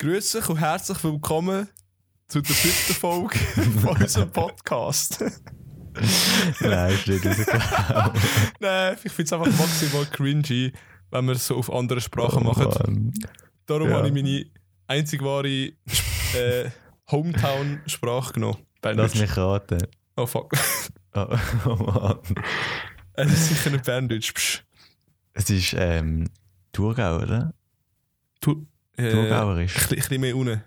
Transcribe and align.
Grüße 0.00 0.40
und 0.48 0.56
herzlich 0.56 1.04
willkommen 1.04 1.68
zu 2.26 2.40
der 2.40 2.54
siebten 2.54 2.94
Folge 2.94 3.36
von 3.82 3.98
unserem 3.98 4.30
Podcast. 4.32 5.20
Nein, 6.60 6.92
ist 6.94 7.06
nicht 7.06 7.26
rausgekommen. 7.26 8.12
Nein, 8.60 8.96
ich 9.04 9.12
finde 9.12 9.22
es 9.24 9.32
einfach 9.34 9.58
maximal 9.58 10.06
cringy, 10.06 10.72
wenn 11.10 11.24
wir 11.26 11.32
es 11.32 11.46
so 11.46 11.56
auf 11.58 11.70
andere 11.70 12.00
Sprachen 12.00 12.44
machen. 12.44 12.64
Mann. 12.64 13.12
Darum 13.66 13.88
Oh, 13.88 13.90
Ja. 13.90 13.96
habe 13.98 14.08
ich 14.08 14.14
meine 14.14 14.46
einzig 14.86 15.22
wahre 15.22 15.46
äh, 15.48 16.70
Hometown-Sprache 17.10 18.32
genommen. 18.32 18.56
Lass 18.82 19.14
mich 19.16 19.36
raten. 19.36 19.86
Oh 20.16 20.26
fuck. 20.26 20.52
Oh, 21.12 21.26
oh 21.66 21.74
Mann. 21.74 22.18
Es 23.14 23.32
ist 23.32 23.48
sicher 23.48 23.70
nicht 23.70 23.84
Berndeutsch. 23.84 24.32
Psch. 24.32 24.62
Es 25.32 25.50
ist 25.50 25.74
ähm, 25.76 26.30
Thurgau, 26.72 27.16
oder? 27.18 27.52
Tu, 28.40 28.64
äh, 28.96 29.10
Thurgauerisch. 29.10 29.76
ein 29.90 29.96
bisschen 29.96 30.20
mehr 30.20 30.36
unten. 30.36 30.62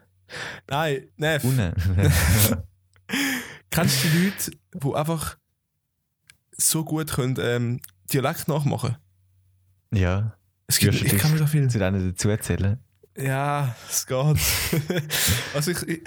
Nein, 0.67 1.07
nein. 1.17 1.39
Unten. 1.41 1.73
Kennst 3.69 4.03
du 4.03 4.07
die 4.09 4.25
Leute, 4.25 4.51
die 4.73 4.95
einfach 4.95 5.37
so 6.51 6.83
gut 6.83 7.11
können, 7.11 7.37
ähm, 7.39 7.79
Dialekt 8.11 8.47
nachmachen? 8.47 8.97
ja. 9.91 10.37
Es 10.67 10.79
gibt, 10.79 11.01
ich 11.01 11.17
kann 11.17 11.31
mir 11.31 11.37
so 11.37 11.45
viel. 11.45 11.69
Zu 11.69 11.77
denen 11.77 12.09
dazu 12.09 12.29
erzählen? 12.29 12.79
Ja, 13.17 13.75
es 13.89 14.07
geht. 14.07 14.17
also 15.53 15.71
ich, 15.71 15.83
ich, 15.83 16.03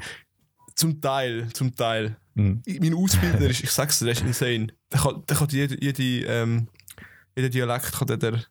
zum 0.75 1.01
Teil, 1.01 1.49
zum 1.53 1.75
Teil. 1.75 2.17
Mhm. 2.35 2.63
Mein 2.81 2.95
Ausbilder 2.95 3.49
ist, 3.49 3.63
ich 3.63 3.71
sag's 3.71 3.99
dir, 3.99 4.07
der 4.07 4.15
ist 4.15 4.23
insane. 4.23 4.69
Der 4.93 5.01
kann, 5.01 5.23
der 5.27 5.37
kann 5.37 5.49
jede, 5.51 5.83
jede, 5.83 6.27
ähm, 6.27 6.69
jeden 7.37 7.51
Dialekt 7.51 7.93
kann 7.93 8.07
der, 8.09 8.17
der 8.17 8.45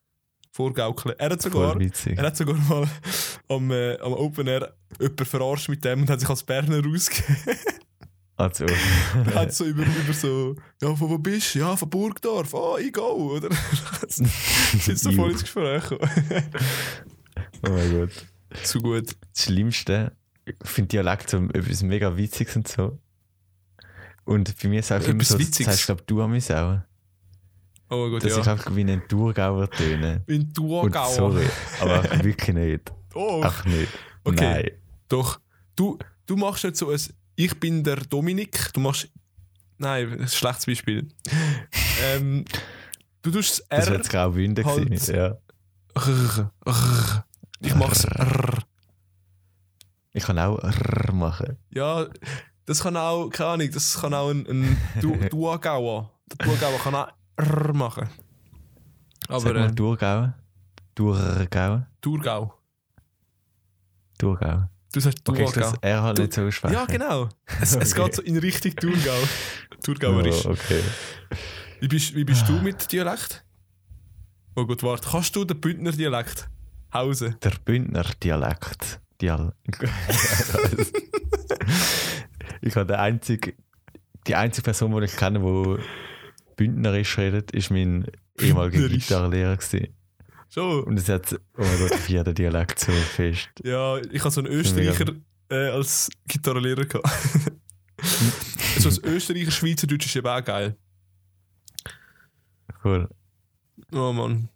vorgaukeln. 0.55 1.15
Er 1.17 1.31
hat 1.31 1.41
sogar, 1.41 1.77
er 1.79 2.23
hat 2.23 2.37
sogar 2.37 2.55
mal 2.55 2.87
am, 3.49 3.71
äh, 3.71 3.97
am 3.99 4.13
Open 4.13 4.47
Air 4.47 4.73
jemanden 4.99 5.25
verarscht 5.25 5.67
mit 5.67 5.83
dem 5.83 6.01
und 6.01 6.09
hat 6.09 6.21
sich 6.21 6.29
als 6.29 6.43
Berner 6.43 6.81
rausgegeben. 6.81 7.57
Also, 8.37 8.65
Er 9.25 9.33
hat 9.33 9.53
so 9.53 9.65
über, 9.65 9.83
über 9.83 10.13
so, 10.13 10.55
ja, 10.81 10.95
von 10.95 11.09
wo 11.09 11.17
bist 11.17 11.55
du? 11.55 11.59
Ja, 11.59 11.75
von 11.75 11.89
Burgdorf. 11.89 12.53
Ah, 12.55 12.77
ich 12.79 12.93
go, 12.93 13.35
oder? 13.35 13.49
Sind 14.07 14.99
so 14.99 15.11
voll 15.11 15.31
ins 15.31 15.41
Gespräch 15.41 15.83
oh 15.91 17.69
mein 17.69 17.91
Gott. 17.91 18.25
Zu 18.63 18.79
gut. 18.79 19.15
Das 19.33 19.43
Schlimmste, 19.43 20.13
ich 20.45 20.55
finde 20.63 20.89
Dialekt 20.89 21.29
so 21.29 21.37
etwas 21.53 21.83
mega 21.83 22.15
Witziges 22.15 22.55
und 22.55 22.67
so. 22.67 22.97
Und 24.23 24.57
bei 24.61 24.69
mir 24.69 24.79
ist 24.79 24.91
es 24.91 24.91
auch 24.91 25.05
immer 25.05 25.15
Etwas 25.15 25.27
so, 25.29 25.37
das 25.37 25.47
Witziges? 25.47 25.73
heißt, 25.73 25.85
glaube 25.85 26.03
du 26.05 26.21
an 26.21 26.31
mich 26.31 26.53
auch. 26.53 26.79
Oh 27.89 28.09
Dass 28.19 28.23
ich 28.37 28.45
ja. 28.45 28.51
einfach 28.53 28.75
wie 28.75 28.81
ein 28.83 29.01
Thurgauer 29.07 29.69
töne. 29.69 30.23
In 30.27 30.41
Und 30.41 30.53
Thurgau. 30.55 31.07
sorry, 31.13 31.45
aber 31.79 32.03
wirklich 32.23 32.55
nicht. 32.55 32.91
Oh, 33.13 33.41
Ach 33.43 33.63
nicht. 33.65 33.91
Okay. 34.23 34.63
Nein. 34.63 34.71
doch. 35.07 35.39
Du, 35.75 35.97
du 36.25 36.35
machst 36.35 36.63
nicht 36.63 36.77
so 36.77 36.89
ein 36.89 36.99
Ich 37.35 37.59
bin 37.59 37.83
der 37.83 37.97
Dominik. 37.97 38.71
Du 38.73 38.79
machst. 38.79 39.07
Nein, 39.77 40.09
das 40.17 40.31
ist 40.31 40.35
ein 40.35 40.37
schlechtes 40.39 40.65
Beispiel. 40.65 41.07
ähm, 42.03 42.45
du 43.21 43.31
tust 43.31 43.59
Das 43.59 43.67
das 43.69 43.79
wäre 43.85 43.91
R. 43.91 43.97
jetzt 43.97 44.09
Graubünden 44.09 44.65
halt- 44.65 44.85
gewesen. 44.85 45.15
Ja. 45.15 45.37
R- 45.95 46.51
R- 46.65 47.25
Ich 47.61 47.75
mach's 47.75 48.03
R. 48.05 48.63
Ich 50.13 50.23
kann 50.23 50.39
auch 50.39 50.57
R 50.59 51.13
machen. 51.13 51.57
Ja, 51.71 52.07
das 52.65 52.81
kann 52.81 52.95
auch, 52.97 53.29
keine 53.29 53.49
Ahnung, 53.49 53.69
das 53.71 53.99
kann 53.99 54.13
auch 54.13 54.29
ein, 54.29 54.47
ein 54.47 54.77
du 55.01 55.15
Duagauer. 55.29 56.11
Der 56.39 56.47
Duagauer 56.47 56.79
kann 56.79 56.95
auch 56.95 57.07
R 57.37 57.73
machen. 57.73 58.09
Sag 59.27 59.35
Aber 59.37 59.53
mal 59.53 59.69
äh, 59.69 59.75
Thurgau. 59.75 60.33
Thurgau. 60.95 61.81
Thurgau. 62.01 62.53
Thurgau. 64.17 64.69
Du 64.93 64.99
sagst 65.01 65.27
Okay, 65.27 65.43
ich 65.43 65.51
Thurgau. 65.51 65.71
das 65.71 65.79
R 65.81 66.03
halt 66.03 66.17
nicht 66.19 66.33
so 66.33 66.41
aussprechen. 66.43 66.73
ja, 66.73 66.85
genau. 66.85 67.29
Es, 67.61 67.75
es 67.75 67.91
Okay. 67.93 68.03
geht 68.05 68.15
so 68.15 68.21
in 68.21 68.37
Richtung 68.37 68.75
Thurgau. 68.75 69.17
Thurgauerisch. 69.83 70.45
Oh, 70.45 70.51
okay. 70.51 70.81
Wie 71.81 71.87
bist, 71.89 72.15
wie 72.15 72.23
bist 72.23 72.47
du 72.47 72.53
mit 72.61 72.89
Dialekt? 72.91 73.43
Oh 74.55 74.65
gut, 74.65 74.81
warte. 74.83 75.09
Kannst 75.09 75.35
du 75.35 75.43
den 75.43 75.59
Bündner 75.59 75.91
Dialekt? 75.91 76.47
Hause. 76.93 77.35
Der 77.43 77.51
Bündner 77.65 78.05
Dialekt. 78.23 79.01
Dial 79.21 79.53
ich 82.61 82.75
habe 82.75 82.85
der 82.85 82.99
einzige, 83.01 83.53
die 84.27 84.35
einzige 84.35 84.63
Person, 84.63 84.91
die 84.99 85.05
ich 85.05 85.15
kenne, 85.15 85.39
die 85.39 85.77
Bündnerisch 86.55 87.17
redet, 87.17 87.51
ist 87.51 87.71
mein 87.71 88.05
ehemaliger. 88.39 88.89
Gitarrenlehrer. 88.89 89.57
Schon. 90.49 90.83
Und 90.83 90.97
es 90.97 91.09
hat, 91.09 91.33
oh 91.33 91.61
mein 91.61 91.79
Gott, 91.79 91.91
auf 91.93 92.09
jeden 92.09 92.33
Dialekt 92.33 92.79
so 92.79 92.91
fest. 92.91 93.49
Ja, 93.63 93.97
ich 93.97 94.21
habe 94.21 94.31
so 94.31 94.41
einen 94.41 94.51
Österreicher 94.51 95.13
äh, 95.49 95.69
als 95.69 96.09
Gitarrenlehrer 96.27 96.85
gehabt. 96.85 97.09
so 98.79 98.89
als 98.89 99.03
Österreicher 99.03 99.51
Schweizerdeutsch 99.51 100.05
ist 100.05 100.15
eben 100.15 100.27
auch 100.27 100.43
geil. 100.43 100.77
Cool. 102.83 103.09
Oh 103.91 104.13
Mann. 104.13 104.49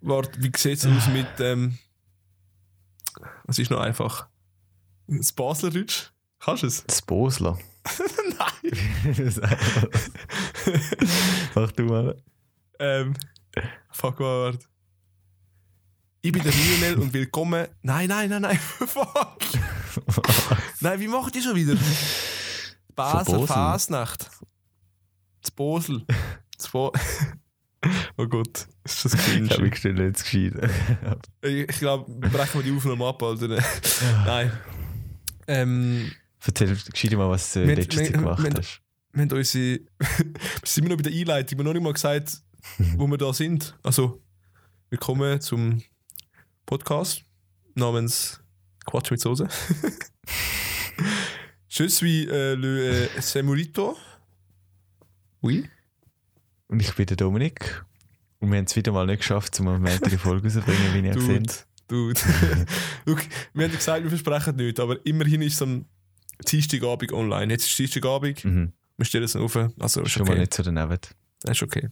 Warte, 0.00 0.42
wie 0.42 0.50
sieht 0.56 0.78
es 0.78 0.86
aus 0.86 1.08
mit 1.08 1.26
ähm, 1.38 1.78
was 3.44 3.58
ist 3.58 3.70
noch 3.70 3.80
einfach? 3.80 4.28
Das 5.06 5.32
Baslerdeutsch? 5.32 6.10
Kannst 6.40 6.62
du 6.62 6.66
es? 6.66 6.84
Das 6.84 7.02
Bosler. 7.02 7.58
Nein. 8.38 8.72
Mach 11.54 11.72
du 11.72 11.82
mal. 11.84 12.16
Ähm, 12.78 13.14
fuck, 13.90 14.20
warte. 14.20 14.66
Ich 16.22 16.32
bin 16.32 16.42
der 16.42 16.52
Lionel 16.52 16.98
und 17.00 17.12
willkommen. 17.12 17.66
Nein, 17.82 18.08
nein, 18.08 18.30
nein, 18.30 18.42
nein. 18.42 18.58
Fuck. 18.58 19.36
Nein, 20.80 20.98
wie 21.00 21.08
macht 21.08 21.36
ihr 21.36 21.42
schon 21.42 21.54
wieder? 21.54 21.76
Basel? 22.96 23.46
Fasnacht. 23.46 24.30
Das 25.42 25.50
Bosel. 25.50 26.06
Das 26.56 26.68
Bo 26.68 26.92
oh 28.16 28.26
Gott, 28.26 28.66
ist 28.84 29.04
das 29.04 29.14
Ich 29.14 29.20
habe 29.20 29.46
cringe. 29.48 29.62
mich 29.62 29.76
schnell 29.76 30.00
jetzt 30.00 30.24
gescheit. 30.24 30.54
Ich, 31.42 31.68
ich 31.68 31.78
glaube, 31.78 32.10
brechen 32.10 32.60
wir 32.60 32.62
die 32.62 32.76
Aufnahme 32.76 33.06
ab, 33.06 33.22
Alter. 33.22 33.62
Nein. 34.24 34.52
Ähm, 35.46 36.10
Erzähl 36.46 36.76
gescheit 36.76 37.12
mal, 37.12 37.28
was 37.30 37.52
du 37.52 37.66
Wir- 37.66 37.76
letztes 37.76 37.98
wir- 38.00 38.04
Zeit 38.06 38.14
gemacht 38.14 38.42
wir- 38.42 38.50
hast. 38.54 38.80
wir 39.12 39.22
haben 39.22 39.32
unsere. 39.32 39.80
wir 40.00 40.34
sind 40.64 40.84
immer 40.84 40.94
noch 40.96 41.02
bei 41.02 41.10
der 41.10 41.18
Einleitung, 41.18 41.58
wir 41.58 41.62
haben 41.64 41.66
noch 41.66 41.72
nicht 41.74 41.82
mal 41.82 41.92
gesagt, 41.92 42.42
wo 42.96 43.06
wir 43.06 43.16
da 43.18 43.32
sind. 43.32 43.76
Also, 43.82 44.22
willkommen 44.90 45.40
zum 45.40 45.82
Podcast 46.66 47.24
namens 47.74 48.40
Quatsch 48.84 49.10
mit 49.10 49.20
Soße. 49.20 49.48
Je 51.68 51.88
suis 51.88 52.26
euh, 52.28 52.54
le 52.54 53.08
euh, 53.16 53.20
Semurito. 53.20 53.96
Oui. 55.42 55.68
Und 56.68 56.80
ich 56.80 56.92
bin 56.94 57.06
der 57.06 57.16
Dominik. 57.16 57.84
Und 58.38 58.50
wir 58.50 58.58
haben 58.58 58.64
es 58.66 58.76
wieder 58.76 58.92
mal 58.92 59.06
nicht 59.06 59.18
geschafft, 59.20 59.58
um 59.60 59.68
eine 59.68 59.88
Folge 60.18 60.46
rauszubringen, 60.46 60.94
wie 60.94 61.06
ihr 61.06 61.20
seht. 61.20 61.66
Dude. 61.88 62.20
Look, 63.06 63.22
wir 63.52 63.64
haben 63.66 63.74
gesagt, 63.74 64.02
wir 64.04 64.10
versprechen 64.10 64.56
nichts, 64.56 64.80
aber 64.80 65.04
immerhin 65.04 65.42
ist 65.42 65.54
es 65.54 65.62
am 65.62 65.84
Dienstagabend 66.50 67.12
online. 67.12 67.52
Jetzt 67.52 67.66
ist 67.66 67.78
Dienstagabend, 67.78 68.44
Mhm. 68.44 68.72
wir 68.96 69.04
stellen 69.06 69.24
es 69.24 69.36
auf. 69.36 69.56
Also, 69.78 70.02
ist 70.02 70.10
Schon 70.10 70.24
mal 70.26 70.32
okay. 70.32 70.40
nicht 70.40 70.54
so 70.54 70.62
daneben. 70.62 70.98
Das 71.42 71.52
ist 71.56 71.62
okay. 71.62 71.88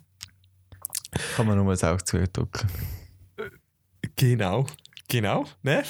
Kann 1.37 1.47
man 1.47 1.59
nur 1.59 1.71
das 1.73 1.85
Auge 1.85 2.03
zudrücken. 2.05 2.69
Genau. 4.17 4.67
Genau. 5.09 5.47
Ne? 5.63 5.83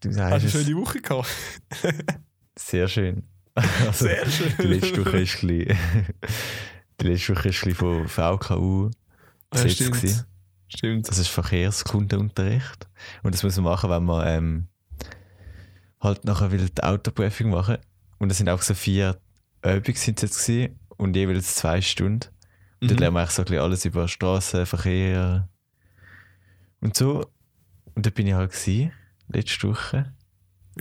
Du 0.00 0.08
Hast 0.08 0.14
sagst 0.14 0.54
du 0.54 0.58
eine 0.58 0.64
schöne 0.64 0.76
Woche 0.80 1.00
gehabt? 1.00 1.28
Sehr 2.58 2.88
schön. 2.88 3.22
Also, 3.86 4.04
Sehr 4.04 4.28
schön. 4.30 4.52
Die 4.58 4.62
letzte 4.66 5.04
Woche 5.06 5.18
ist 5.20 5.42
ein 5.42 5.48
bisschen, 5.48 5.78
die 7.00 7.06
letzte 7.06 7.34
Woche 7.36 7.48
ist 7.48 7.62
ein 7.64 7.68
bisschen 7.70 7.74
von 7.74 8.06
VKU 8.08 8.84
Ja, 8.84 8.90
besetzt. 9.50 9.74
stimmt. 9.76 9.92
gewesen. 9.96 10.24
Stimmt. 10.68 11.08
Das 11.08 11.18
ist 11.18 11.28
Verkehrskundenunterricht. 11.28 12.86
Und 13.22 13.34
das 13.34 13.42
muss 13.42 13.56
man 13.56 13.64
machen, 13.64 13.88
wenn 13.88 14.04
man 14.04 14.26
ähm, 14.28 14.68
halt 16.06 16.24
nachher 16.24 16.50
will 16.52 16.68
die 16.68 16.82
Autoprüfung 16.82 17.50
machen. 17.50 17.78
Und 18.18 18.30
das 18.30 18.38
sind 18.38 18.48
auch 18.48 18.62
so 18.62 18.74
vier 18.74 19.18
Übungen 19.64 19.96
sind 19.96 20.22
es 20.22 20.30
jetzt 20.30 20.46
gewesen, 20.46 20.78
und 20.96 21.16
jeweils 21.16 21.54
zwei 21.56 21.80
Stunden. 21.82 22.28
Und 22.80 22.90
Mhm. 22.92 22.96
lernen 22.98 23.14
wir 23.16 23.20
eigentlich 23.20 23.30
so 23.34 23.42
ein 23.42 23.46
bisschen 23.46 23.62
alles 23.62 23.84
über 23.84 24.06
Straßen, 24.08 24.66
Verkehr 24.66 25.48
und 26.80 26.96
so. 26.96 27.28
Und 27.94 28.06
da 28.06 28.10
bin 28.10 28.26
ich 28.26 28.34
halt 28.34 28.52
gewesen, 28.52 28.92
letzte 29.28 29.68
Woche. 29.68 30.12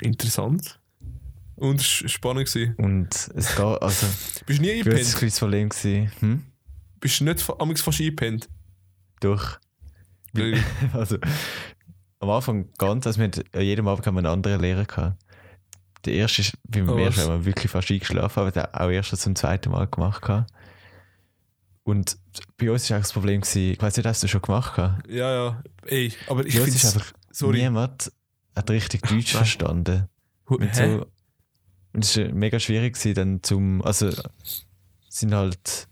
Interessant. 0.01 0.79
Und 1.55 1.79
es 1.81 2.01
war 2.01 2.09
spannend. 2.09 2.47
Gewesen. 2.47 2.75
Und 2.75 3.09
es 3.35 3.55
geht, 3.55 3.59
also, 3.81 4.07
Bist 4.45 4.59
du 4.59 4.63
nie 4.63 4.83
für 4.83 4.91
uns 4.91 5.13
war 5.13 5.21
eingepennt? 5.21 5.21
ein 5.23 5.27
das 5.29 5.39
Problem 5.39 5.69
gewesen. 5.69 6.11
Hm? 6.19 6.43
Bist 6.99 7.19
du 7.19 7.23
nicht 7.23 7.41
fast 7.41 7.99
eingepennt? 7.99 8.49
Doch. 9.21 9.59
Also, 10.93 11.17
am 12.25 12.31
Anfang 12.31 12.69
ganz, 12.77 13.07
also 13.07 13.19
wir 13.19 13.27
hatten, 13.27 13.43
an 13.53 13.61
jedem 13.61 13.87
Abend 13.87 14.05
haben 14.05 14.15
wir 14.15 14.19
einen 14.19 14.27
anderen 14.27 14.61
Lehrer 14.61 14.85
gehabt. 14.85 15.17
Der 16.05 16.13
erste 16.13 16.41
ist, 16.41 16.57
beim 16.67 16.89
Oh, 16.89 16.97
ersten 16.97 17.21
haben 17.21 17.39
wir 17.39 17.45
wirklich 17.45 17.71
fast 17.71 17.89
eingeschlafen, 17.89 18.39
aber 18.39 18.51
der 18.51 18.79
auch 18.79 18.89
erst 18.89 19.15
zum 19.17 19.35
zweiten 19.35 19.71
Mal 19.71 19.87
gemacht 19.87 20.21
gehabt. 20.21 20.51
Und 21.83 22.17
bei 22.57 22.71
uns 22.71 22.89
war 22.89 22.97
auch 22.97 23.01
das 23.01 23.13
Problem, 23.13 23.41
gewesen, 23.41 23.71
ich 23.73 23.81
weiß 23.81 23.97
nicht, 23.97 24.05
hast 24.05 24.23
du 24.23 24.27
schon 24.27 24.41
gemacht 24.41 24.75
gehabt? 24.75 25.07
Ja, 25.09 25.31
ja. 25.33 25.63
Ey, 25.85 26.11
aber 26.27 26.45
ich 26.45 26.53
finde 26.59 26.71
einfach 26.71 27.11
Sorry. 27.31 27.61
niemand 27.61 28.11
hat 28.55 28.69
richtig 28.69 29.01
Deutsch 29.03 29.33
verstanden. 29.33 30.07
Hä? 30.49 30.69
so, 30.71 31.05
und 31.93 32.03
es 32.03 32.17
war 32.17 32.25
mega 32.29 32.59
schwierig 32.59 32.93
gewesen, 32.93 33.13
dann 33.15 33.43
zum, 33.43 33.81
also 33.83 34.11
sind 35.09 35.33
halt 35.33 35.87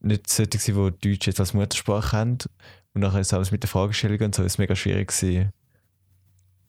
nicht 0.00 0.28
solche 0.28 0.58
die 0.58 0.72
Deutsch 0.72 1.26
jetzt 1.26 1.40
als 1.40 1.54
Muttersprache 1.54 2.16
haben 2.16 2.38
und 2.94 3.00
nachher 3.00 3.20
ist 3.20 3.32
alles 3.32 3.50
mit 3.50 3.62
den 3.62 3.68
Fragestellungen 3.68 4.26
und 4.26 4.34
so 4.34 4.42
ist 4.42 4.58
mega 4.58 4.76
schwierig 4.76 5.08
gewesen, 5.08 5.52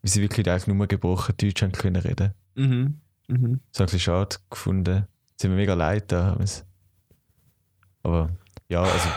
wie 0.01 0.09
sie 0.09 0.21
wirklich 0.21 0.49
eigentlich 0.49 0.67
nur 0.67 0.87
gebrochen 0.87 1.35
Deutsch 1.37 1.61
haben 1.61 1.71
können 1.71 2.01
reden. 2.01 2.33
Mhm. 2.55 3.01
Mhm. 3.27 3.59
Das 3.71 3.79
habe 3.79 3.81
ich 3.81 3.81
ein 3.81 3.85
bisschen 3.85 3.99
schade 3.99 4.35
gefunden. 4.49 5.07
Sind 5.37 5.51
mir 5.51 5.57
mega 5.57 5.73
leid 5.73 6.11
da. 6.11 6.37
Aber 8.03 8.29
ja, 8.69 8.83
also 8.83 9.09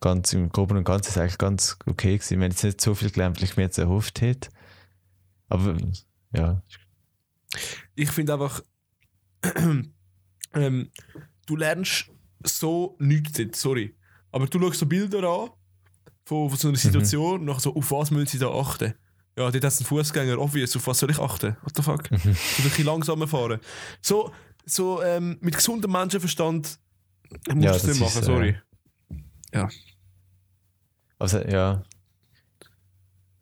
ganz 0.00 0.32
im 0.32 0.50
Groben 0.50 0.76
und 0.76 0.84
Ganzen 0.84 1.08
ist 1.08 1.16
es 1.16 1.18
eigentlich 1.18 1.38
ganz 1.38 1.78
okay 1.86 2.18
gewesen. 2.18 2.36
Haben 2.42 2.50
jetzt 2.50 2.64
nicht 2.64 2.80
so 2.80 2.94
viel 2.94 3.10
gelernt, 3.10 3.40
wie 3.40 3.44
ich 3.44 3.56
mir 3.56 3.64
jetzt 3.64 3.78
erhofft 3.78 4.20
hätte. 4.20 4.50
Aber 5.48 5.76
ja, 6.34 6.62
Ich 7.94 8.10
finde 8.10 8.34
einfach, 8.34 8.62
ähm, 10.54 10.90
du 11.46 11.56
lernst 11.56 12.10
so 12.42 12.96
nichts 12.98 13.32
dort, 13.32 13.56
sorry. 13.56 13.94
Aber 14.32 14.46
du 14.46 14.58
schaust 14.58 14.80
so 14.80 14.86
Bilder 14.86 15.22
an 15.28 15.50
von, 16.24 16.48
von 16.48 16.58
so 16.58 16.68
einer 16.68 16.76
Situation 16.76 17.40
und 17.40 17.44
nachher 17.46 17.60
so, 17.60 17.74
auf 17.74 17.90
was 17.90 18.10
müssen 18.10 18.26
sie 18.26 18.38
da 18.38 18.48
achten? 18.50 18.94
Ja, 19.36 19.50
dort 19.50 19.54
hat 19.56 19.64
es 19.64 19.78
einen 19.78 19.86
Fußgänger, 19.86 20.38
obvious, 20.38 20.76
auf 20.76 20.86
was 20.86 20.98
soll 20.98 21.10
ich 21.10 21.18
achten? 21.18 21.56
What 21.62 21.76
the 21.76 21.82
fuck? 21.82 22.10
Mhm. 22.10 22.18
Du 22.22 22.28
ein 22.28 22.34
bisschen 22.64 22.84
langsamer 22.86 23.26
fahren. 23.26 23.60
So, 24.00 24.32
so 24.64 25.02
ähm, 25.02 25.38
mit 25.40 25.56
gesundem 25.56 25.90
Menschenverstand 25.92 26.78
musst 27.48 27.56
du 27.56 27.60
Ja, 27.64 27.70
es 27.74 27.82
das 27.82 27.90
nicht 27.90 28.00
machen, 28.00 28.18
ist, 28.22 28.28
äh, 28.28 28.32
sorry. 28.32 28.56
Also, 31.18 31.38
ja. 31.40 31.82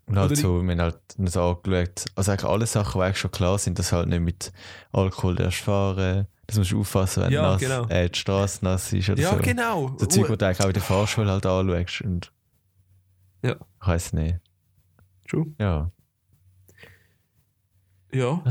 Und 0.06 0.18
halt 0.18 0.32
Oder 0.32 0.40
so, 0.40 0.62
wir 0.62 0.72
haben 0.72 0.80
halt 0.80 1.00
nicht 1.16 1.36
angeschaut. 1.36 2.04
Also 2.16 2.32
eigentlich 2.32 2.50
alle 2.50 2.66
Sachen, 2.66 2.98
die 3.00 3.04
eigentlich 3.04 3.18
schon 3.18 3.30
klar 3.30 3.58
sind, 3.58 3.78
dass 3.78 3.92
halt 3.92 4.08
nicht 4.08 4.20
mit 4.20 4.52
Alkohol 4.92 5.40
erst 5.40 5.58
fahren. 5.58 6.26
Das 6.46 6.58
musst 6.58 6.72
du 6.72 6.80
aufpassen, 6.80 7.22
wenn 7.22 7.32
Ja, 7.32 7.42
nass, 7.42 7.60
genau. 7.60 7.86
äh, 7.88 8.10
die 8.10 8.18
Straße 8.18 8.64
nass 8.64 8.92
ist 8.92 9.08
oder 9.08 9.22
Ja, 9.22 9.30
so. 9.36 9.38
genau. 9.38 9.96
So 9.98 10.06
Zeug, 10.06 10.26
die 10.28 10.36
du 10.36 10.46
eigentlich 10.46 10.60
auch 10.60 10.66
in 10.66 10.72
der 10.74 10.82
Fahrschule 10.82 11.30
halt 11.30 11.46
anschaust. 11.46 12.02
Und 12.02 12.32
Ja. 13.42 13.56
Ich 13.80 13.86
weiß 13.88 14.12
nicht. 14.14 14.36
True. 15.28 15.46
Ja. 15.58 15.90
Ja, 18.12 18.42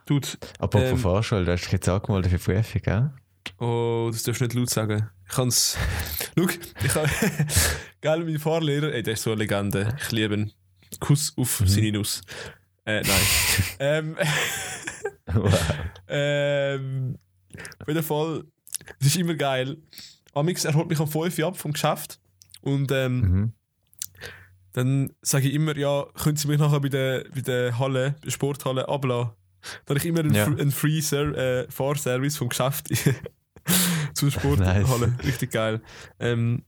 Dude. 0.06 0.28
Apropos 0.58 0.90
Ähm, 0.90 0.98
Fahrschule, 0.98 1.44
du 1.44 1.52
hast 1.52 1.64
dich 1.64 1.72
jetzt 1.72 1.88
angemeldet 1.88 2.32
für 2.32 2.38
Prüfung, 2.54 2.82
gell? 2.82 3.10
Oh, 3.58 4.08
das 4.10 4.22
darfst 4.22 4.40
du 4.40 4.44
nicht 4.46 4.54
laut 4.54 4.70
sagen. 4.70 5.10
Ich 5.28 5.34
kann's. 5.34 5.76
Schau, 6.36 6.46
ich 6.84 6.94
habe. 6.94 7.08
Geil, 8.00 8.24
mein 8.24 8.38
Fahrlehrer, 8.38 8.92
ey, 8.94 9.02
der 9.02 9.12
ist 9.14 9.22
so 9.22 9.32
eine 9.32 9.40
Legende. 9.42 9.94
Ich 10.00 10.10
liebe 10.12 10.34
ihn. 10.34 10.52
Kuss 11.00 11.34
auf 11.36 11.60
Mhm. 11.60 11.66
seine 11.66 11.92
Nuss. 11.92 12.22
Äh, 12.86 13.02
nein. 13.02 13.20
ähm, 13.78 14.16
wow. 15.26 15.74
ähm, 16.08 17.18
auf 17.80 17.88
jeden 17.88 18.02
Fall, 18.02 18.44
es 19.00 19.06
ist 19.08 19.16
immer 19.16 19.34
geil. 19.34 19.76
Amix, 20.32 20.64
er 20.64 20.74
holt 20.74 20.88
mich 20.88 20.98
um 20.98 21.06
5 21.08 21.38
Uhr 21.38 21.46
ab 21.46 21.56
vom 21.58 21.72
Geschäft. 21.72 22.18
Und 22.62 22.90
ähm, 22.90 23.20
Mhm. 23.20 23.52
Dann 24.72 25.12
sage 25.22 25.48
ich 25.48 25.54
immer, 25.54 25.76
ja, 25.76 26.04
können 26.22 26.36
Sie 26.36 26.48
mich 26.48 26.58
nachher 26.58 26.80
bei 26.80 26.88
der, 26.88 27.24
bei 27.34 27.40
der 27.40 27.78
Halle, 27.78 28.12
bei 28.20 28.26
der 28.26 28.30
Sporthalle 28.30 28.88
ablassen? 28.88 29.32
Dann 29.84 29.96
habe 29.96 29.98
ich 29.98 30.06
immer 30.06 30.20
einen, 30.20 30.34
Ja. 30.34 30.46
Einen 30.46 30.70
Free 30.70 31.00
Ser 31.00 31.36
äh, 31.36 31.70
Fahrservice 31.70 32.36
vom 32.36 32.48
Geschäft 32.48 32.88
zur 34.14 34.30
Sporthalle. 34.30 35.08
Nice. 35.08 35.24
Richtig 35.24 35.50
geil. 35.50 35.82
Ähm, 36.18 36.64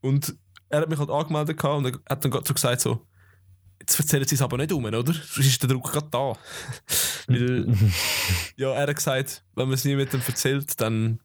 und 0.00 0.34
er 0.68 0.80
hat 0.80 0.88
mich 0.88 0.98
halt 0.98 1.10
angemeldet 1.10 1.58
gehabt 1.58 1.76
und 1.78 1.86
er 1.86 1.92
hat 2.08 2.24
dann 2.24 2.30
gerade 2.30 2.46
so 2.46 2.54
gesagt 2.54 2.80
so, 2.80 3.06
jetzt 3.80 3.98
erzählen 3.98 4.26
Sie 4.26 4.36
es 4.36 4.42
aber 4.42 4.56
nicht 4.56 4.72
um, 4.72 4.84
oder? 4.84 5.04
Sonst 5.04 5.36
ist 5.38 5.62
der 5.62 5.68
Druck 5.70 5.92
gerade 5.92 6.08
da. 6.10 6.32
Weil, 7.26 7.76
ja, 8.56 8.72
er 8.72 8.86
hat 8.86 8.96
gesagt, 8.96 9.44
wenn 9.54 9.66
man 9.66 9.74
es 9.74 9.84
niemandem 9.84 10.22
erzählt, 10.26 10.80
dann 10.80 11.18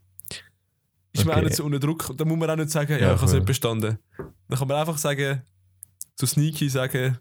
ist 1.14 1.26
man 1.26 1.34
auch 1.36 1.38
Okay. 1.38 1.46
nicht 1.46 1.56
so 1.56 1.64
unter 1.64 1.80
Druck. 1.80 2.10
Und 2.10 2.20
dann 2.20 2.28
muss 2.28 2.38
man 2.38 2.50
auch 2.50 2.56
nicht 2.58 2.70
sagen, 2.70 2.92
ja, 2.94 2.98
Ja, 3.00 3.14
ich 3.14 3.22
habe 3.22 3.26
es 3.26 3.34
nicht 3.34 3.46
bestanden. 3.46 3.98
Dann 4.18 4.60
kann 4.60 4.68
man 4.68 4.78
einfach 4.78 4.98
sagen, 4.98 5.42
so 6.20 6.26
sneaky 6.26 6.70
sagen, 6.70 7.18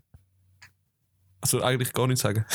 also 1.40 1.62
eigentlich 1.62 1.93
gar 1.93 2.06
nicht 2.06 2.20
sagen. 2.20 2.44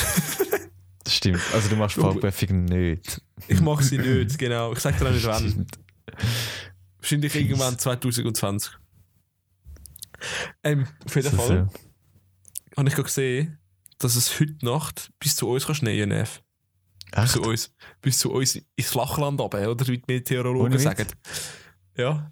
Das 1.04 1.16
stimmt. 1.16 1.42
Also 1.52 1.68
du 1.68 1.76
machst 1.78 1.96
Fahrprüfung 1.96 2.66
nicht. 2.66 3.22
Ich 3.48 3.60
mache 3.60 3.84
sie 3.84 3.98
nicht, 3.98 4.38
genau. 4.38 4.72
Ich 4.72 4.80
sage 4.80 5.00
dir 5.00 5.08
auch 5.08 5.12
nicht 5.12 5.26
wann. 5.26 5.50
Stimmt. 5.50 5.80
Wahrscheinlich 7.00 7.32
Fies. 7.32 7.42
irgendwann 7.42 7.80
2020. 7.80 8.72
Ähm, 10.64 10.88
auf 11.04 11.16
jeden 11.16 11.36
Fall 11.36 11.48
so. 11.48 12.78
habe 12.78 12.88
ich 12.88 12.94
gerade 12.94 13.08
gesehen, 13.08 13.58
dass 13.98 14.16
es 14.16 14.40
heute 14.40 14.64
Nacht 14.64 15.12
bis 15.20 15.36
zu 15.36 15.50
uns 15.50 15.66
kann 15.66 15.74
schneien 15.74 16.10
Nef. 16.10 16.44
Bis 17.16 17.32
zu 17.32 17.42
uns. 17.42 17.74
Bis 18.02 18.20
zu 18.20 18.32
uns 18.32 18.62
ins 18.76 18.90
Flachland 18.90 19.42
runter, 19.42 19.72
oder 19.72 19.88
wie 19.88 19.98
die 19.98 20.04
Meteorologen 20.08 20.78
sagen. 20.78 21.08
Ja. 21.98 22.32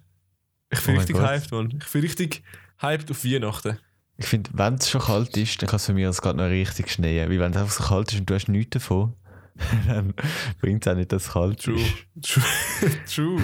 Ich 0.70 0.80
bin 0.84 0.94
Oh 0.94 0.98
richtig 0.98 1.16
hyped, 1.16 1.50
Mann. 1.50 1.78
Ich 1.82 1.92
bin 1.92 2.00
richtig 2.02 2.44
hyped 2.78 3.10
auf 3.10 3.24
Weihnachten. 3.24 3.78
Ich 4.20 4.26
finde, 4.26 4.50
wenn 4.52 4.74
es 4.74 4.90
schon 4.90 5.00
kalt 5.00 5.34
ist, 5.38 5.62
dann 5.62 5.68
kann 5.70 5.76
es 5.78 5.86
für 5.86 5.94
mich 5.94 6.06
aus 6.06 6.20
gerade 6.20 6.36
noch 6.36 6.44
richtig 6.44 6.90
schneien. 6.90 7.30
Weil 7.30 7.38
wenn 7.40 7.52
es 7.52 7.56
einfach 7.56 7.72
so 7.72 7.84
kalt 7.84 8.12
ist 8.12 8.20
und 8.20 8.28
du 8.28 8.34
hast 8.34 8.48
nichts 8.48 8.74
davon, 8.74 9.14
dann 9.88 10.12
bringt 10.60 10.86
es 10.86 10.92
auch 10.92 10.96
nicht, 10.96 11.10
dass 11.10 11.24
es 11.26 11.32
kalt 11.32 11.62
True. 11.62 11.80
ist. 11.80 11.94
True. 12.22 12.44
True. 13.06 13.42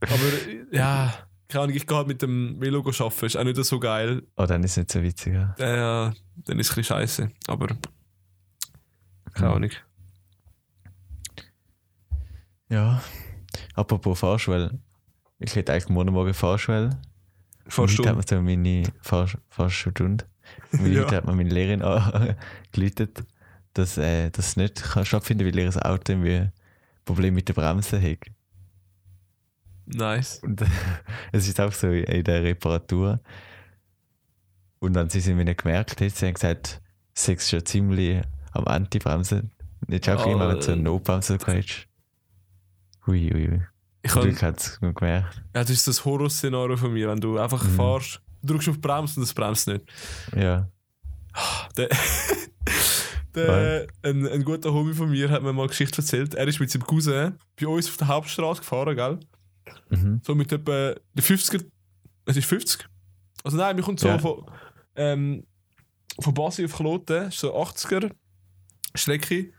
Aber 0.00 0.72
ja, 0.72 1.12
keine 1.48 1.64
Ahnung, 1.64 1.76
ich 1.76 1.86
gehe 1.86 1.96
halt 1.98 2.08
mit 2.08 2.22
dem 2.22 2.58
Velo 2.60 2.78
arbeiten. 2.80 3.26
Ist 3.26 3.36
auch 3.36 3.44
nicht 3.44 3.62
so 3.62 3.78
geil. 3.78 4.22
Oh, 4.38 4.46
dann 4.46 4.64
ist 4.64 4.70
es 4.72 4.76
nicht 4.78 4.92
so 4.92 5.02
witzig. 5.02 5.34
Ja. 5.34 5.54
Äh, 5.58 6.12
dann 6.36 6.58
ist 6.58 6.70
es 6.70 6.70
ein 6.72 6.76
bisschen 6.80 6.84
scheiße. 6.84 7.30
Aber 7.46 7.66
keine 9.34 9.48
Ja. 9.48 9.52
Ahnung. 9.54 9.70
ja. 12.70 13.02
Apropos 13.74 14.18
Fahrschule. 14.18 14.78
Ich 15.38 15.54
hätte 15.54 15.72
eigentlich 15.72 15.88
morgen 15.90 16.12
morgen 16.12 16.32
Fahrschule. 16.34 16.90
Fast 17.68 17.98
Und 18.00 18.06
heute 18.06 18.16
hat 18.18 18.28
so 18.28 18.42
meine 18.42 18.82
Fahrstunde. 19.50 20.24
Und 20.72 20.86
Ja. 20.92 21.02
heute 21.04 21.16
hat 21.16 21.26
mir 21.26 21.34
meine 21.34 21.50
Lehrerin 21.50 21.82
angeleitet, 21.82 23.24
dass 23.74 23.98
äh, 23.98 24.30
das 24.30 24.56
nicht 24.56 24.82
kann 24.82 25.04
stattfinden 25.04 25.46
weil 25.46 25.58
ihr 25.58 25.86
Auto 25.86 26.12
irgendwie 26.12 26.48
Probleme 27.04 27.36
mit 27.36 27.48
der 27.48 27.54
Bremse 27.54 28.00
hat. 28.00 28.18
Nice. 29.86 30.40
Und 30.42 30.62
es 31.32 31.48
ist 31.48 31.60
auch 31.60 31.72
so 31.72 31.88
in 31.88 32.24
der 32.24 32.42
Reparatur. 32.42 33.20
Und 34.80 34.92
dann 34.94 35.08
sie 35.10 35.20
sind 35.20 35.36
mir 35.36 35.44
nicht 35.44 35.62
gemerkt, 35.62 35.98
sie 35.98 36.26
haben 36.26 36.34
gesagt, 36.34 36.80
es 37.14 37.28
ist 37.28 37.50
schon 37.50 37.64
ziemlich 37.66 38.22
am 38.52 38.64
Anti-Bremsen. 38.66 39.50
Nicht 39.86 40.08
auch 40.08 40.26
Oh. 40.26 40.32
immer, 40.32 40.48
wenn 40.48 40.60
so 40.62 40.72
eine 40.72 40.82
Notbremse 40.82 41.38
gehabt 41.38 41.88
Hui, 43.06 43.30
hui, 43.30 43.48
hui. 43.48 43.62
Ich 44.14 44.20
Glück 44.20 44.42
hat 44.42 44.58
es 44.58 44.78
gemerkt. 44.80 45.36
ja, 45.54 45.62
das 45.62 45.70
ist 45.70 45.86
das 45.86 46.04
Horrorszenario 46.04 46.76
von 46.76 46.92
mir, 46.92 47.08
wenn 47.08 47.20
du 47.20 47.38
einfach 47.38 47.62
Mhm. 47.64 47.74
fahrst, 47.76 48.20
du 48.42 48.52
drückst 48.52 48.68
auf 48.70 48.74
die 48.76 48.80
Bremse 48.80 49.20
und 49.20 49.24
es 49.24 49.34
bremst 49.34 49.68
nicht. 49.68 49.84
Ja. 50.36 50.68
Der, 51.76 51.88
der, 53.34 53.86
ein, 54.02 54.26
ein 54.26 54.44
guter 54.44 54.72
Homie 54.72 54.94
von 54.94 55.10
mir 55.10 55.30
hat 55.30 55.42
mir 55.42 55.52
mal 55.52 55.62
eine 55.62 55.68
Geschichte 55.68 55.98
erzählt. 55.98 56.34
Er 56.34 56.46
ist 56.48 56.58
mit 56.60 56.70
seinem 56.70 56.84
Cousin 56.84 57.34
bei 57.60 57.66
uns 57.66 57.88
auf 57.88 57.96
der 57.96 58.08
Hauptstraße 58.08 58.60
gefahren, 58.60 58.96
gell? 58.96 59.18
Mhm. 59.90 60.20
So 60.24 60.34
mit 60.34 60.50
etwa 60.52 60.94
der 61.14 61.22
50er. 61.24 61.64
Es 62.24 62.36
ist 62.36 62.46
50. 62.46 62.86
Also 63.44 63.56
nein, 63.56 63.76
wir 63.76 63.84
kommen 63.84 63.98
so 63.98 64.08
Ja. 64.08 64.18
von, 64.18 64.44
ähm, 64.96 65.44
von 66.20 66.34
Basel 66.34 66.64
auf 66.64 66.74
Kloten, 66.76 67.28
ist 67.28 67.38
so 67.38 67.54
80er 67.54 68.10
Strecke. 68.94 69.52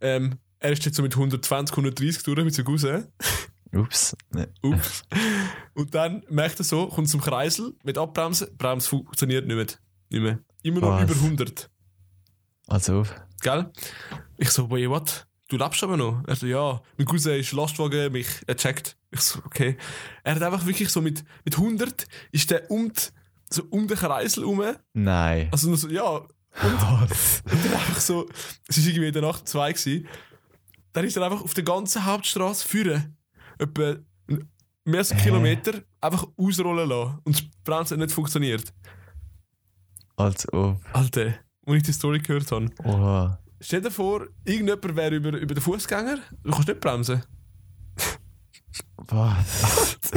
Ähm, 0.00 0.34
er 0.58 0.72
ist 0.72 0.84
jetzt 0.84 0.96
so 0.96 1.02
mit 1.02 1.14
120, 1.16 1.74
130 1.76 2.22
durch 2.24 2.44
mit 2.44 2.54
seinem 2.54 2.66
Cousin. 2.66 3.06
Ups. 3.72 4.16
Ne. 4.30 4.48
Ups. 4.62 5.02
Und 5.74 5.94
dann 5.94 6.24
merkt 6.28 6.58
er 6.58 6.64
so, 6.64 6.88
kommt 6.88 7.08
zum 7.08 7.20
Kreisel 7.20 7.74
mit 7.84 7.96
Abbremsen, 7.98 8.56
Bremse 8.56 8.88
funktioniert 8.88 9.46
nicht 9.46 9.56
mehr. 9.56 9.66
Nicht 10.10 10.22
mehr. 10.22 10.38
Immer 10.62 10.80
noch 10.80 11.00
Was? 11.00 11.02
über 11.04 11.14
100. 11.14 11.70
Also, 12.66 13.04
Gell? 13.42 13.70
Ich 14.36 14.50
so, 14.50 14.70
wait, 14.70 14.88
what? 14.88 15.26
Du 15.48 15.56
lebst 15.56 15.82
aber 15.82 15.96
noch? 15.96 16.22
Er 16.26 16.36
so, 16.36 16.46
ja. 16.46 16.80
Mein 16.96 17.06
Cousin 17.06 17.40
ist 17.40 17.52
Lastwagen, 17.52 18.12
mich, 18.12 18.28
er 18.46 18.56
checkt. 18.56 18.96
Ich 19.10 19.20
so, 19.20 19.40
okay. 19.44 19.76
Er 20.22 20.36
hat 20.36 20.42
einfach 20.42 20.64
wirklich 20.66 20.88
so 20.90 21.00
mit, 21.00 21.24
mit 21.44 21.56
100 21.56 22.06
ist 22.30 22.50
der 22.50 22.70
um, 22.70 22.92
die, 22.92 23.00
so 23.50 23.64
um 23.70 23.88
den 23.88 23.96
Kreisel 23.96 24.44
rum. 24.44 24.62
nein. 24.92 25.48
Also 25.50 25.68
nur 25.68 25.76
so, 25.76 25.88
ja. 25.88 26.22
Was? 26.52 27.42
Und 27.50 27.64
dann 27.64 27.72
einfach 27.72 28.00
so, 28.00 28.28
es 28.68 28.78
war 28.78 28.86
irgendwie 28.86 29.08
in 29.08 29.12
der 29.12 29.22
Nacht 29.22 29.48
zwei. 29.48 29.72
Gewesen. 29.72 30.06
Dann 30.92 31.04
ist 31.04 31.16
er 31.16 31.24
einfach 31.24 31.42
auf 31.42 31.54
der 31.54 31.64
ganzen 31.64 32.04
Hauptstraße 32.04 32.66
führen. 32.66 33.16
Etwa 33.60 33.96
mehr 34.84 34.98
als 34.98 35.12
einen? 35.12 35.20
Kilometer 35.20 35.82
einfach 36.00 36.26
ausrollen 36.36 36.88
lassen. 36.88 37.18
Und 37.24 37.36
das 37.36 37.44
Bremsen 37.64 37.94
hat 37.94 38.06
nicht 38.06 38.14
funktioniert. 38.14 38.72
Als 40.16 40.50
ob. 40.52 40.80
Alter, 40.92 41.34
als 41.66 41.76
ich 41.76 41.82
die 41.82 41.92
Story 41.92 42.18
gehört 42.18 42.50
habe. 42.50 42.68
Oha. 42.84 43.38
Stell 43.60 43.82
dir 43.82 43.90
vor, 43.90 44.26
irgendjemand 44.44 44.96
wäre 44.96 45.14
über, 45.14 45.36
über 45.38 45.54
den 45.54 45.62
Fußgänger. 45.62 46.18
Du 46.42 46.50
kannst 46.50 46.68
nicht 46.68 46.80
bremsen. 46.80 47.22
Was? 48.96 49.98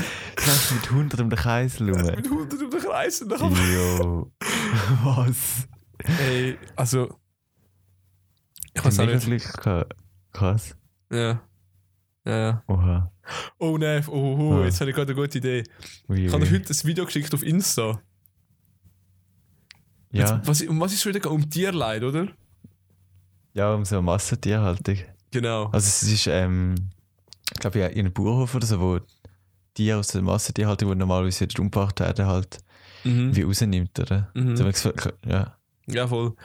Du 0.43 0.49
läufst 0.49 0.71
mit 0.73 0.91
100 0.91 1.21
um 1.21 1.29
den 1.29 1.39
Kreis 1.39 1.79
rum. 1.79 1.87
Mit 1.87 2.25
100 2.25 2.61
um 2.61 2.69
den 2.69 2.79
Kreis 2.81 3.21
und 3.21 3.29
dann. 3.29 3.73
Jo. 3.73 4.29
Was? 5.03 5.69
Ey, 6.19 6.57
also. 6.75 7.17
Ich 8.73 8.83
weiß 8.83 8.99
auch 8.99 9.05
nicht. 9.05 9.25
Glück 9.25 9.63
gehabt. 9.63 9.95
Krass. 10.33 10.75
Ja. 11.09 11.41
Ja, 12.25 12.37
ja. 12.37 12.63
Oha. 12.67 13.11
Oh 13.59 13.77
nein, 13.77 14.03
oh, 14.07 14.11
oh, 14.37 14.59
Ja. 14.59 14.65
jetzt 14.65 14.79
habe 14.81 14.89
ich 14.91 14.95
gerade 14.95 15.11
eine 15.13 15.21
gute 15.21 15.37
Idee. 15.37 15.63
Ui, 16.09 16.25
Ich 16.25 16.33
habe 16.33 16.45
dir 16.45 16.51
heute 16.53 16.73
ein 16.73 16.83
Video 16.87 17.05
geschickt 17.05 17.33
auf 17.33 17.43
Insta. 17.43 18.01
Ja, 20.11 20.35
Jetzt, 20.37 20.47
was, 20.47 20.61
um 20.63 20.79
was 20.79 20.93
ist 20.93 21.05
es 21.05 21.13
wieder? 21.15 21.29
Um 21.31 21.49
Tierleid, 21.49 22.03
oder? 22.03 22.27
ja, 23.55 23.73
um 23.73 23.85
so 23.85 23.95
eine 23.97 24.01
Massentierhaltung. 24.03 24.97
Genau. 25.31 25.65
Also 25.65 25.87
es 25.87 26.03
ist, 26.03 26.27
ähm, 26.27 26.75
ich 27.53 27.59
glaube, 27.59 27.79
ja, 27.79 27.87
in 27.87 27.99
einem 27.99 28.13
Bauernhof 28.13 28.55
oder 28.55 28.65
so, 28.65 28.79
wo 28.79 28.99
Tiere 29.73 29.99
aus 29.99 30.07
der 30.07 30.21
Massentierhaltung, 30.21 30.89
die 30.91 30.95
normalerweise 30.97 31.41
wieder 31.41 31.59
umgebracht 31.59 31.99
werden, 31.99 32.25
halt 32.25 32.59
Mhm. 33.03 33.35
wie 33.35 33.41
rausnimmt, 33.41 33.99
oder? 33.99 34.31
Mhm. 34.33 34.55
So, 34.55 34.93
ja. 35.27 35.57
Ja, 35.87 36.07
voll. 36.07 36.35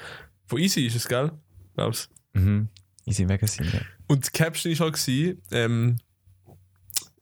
Von 0.46 0.58
Easy 0.58 0.86
ist 0.86 0.96
es, 0.96 1.06
gell? 1.08 1.30
Glaub's. 1.74 2.08
Mhm. 2.32 2.68
Easy 3.08 3.24
Magazine, 3.24 3.68
ja. 3.72 3.80
Und 4.06 4.26
die 4.26 4.30
Caption 4.30 4.78
war 4.78 4.86
halt, 4.86 4.94
gewesen, 4.94 5.42
ähm, 5.50 5.96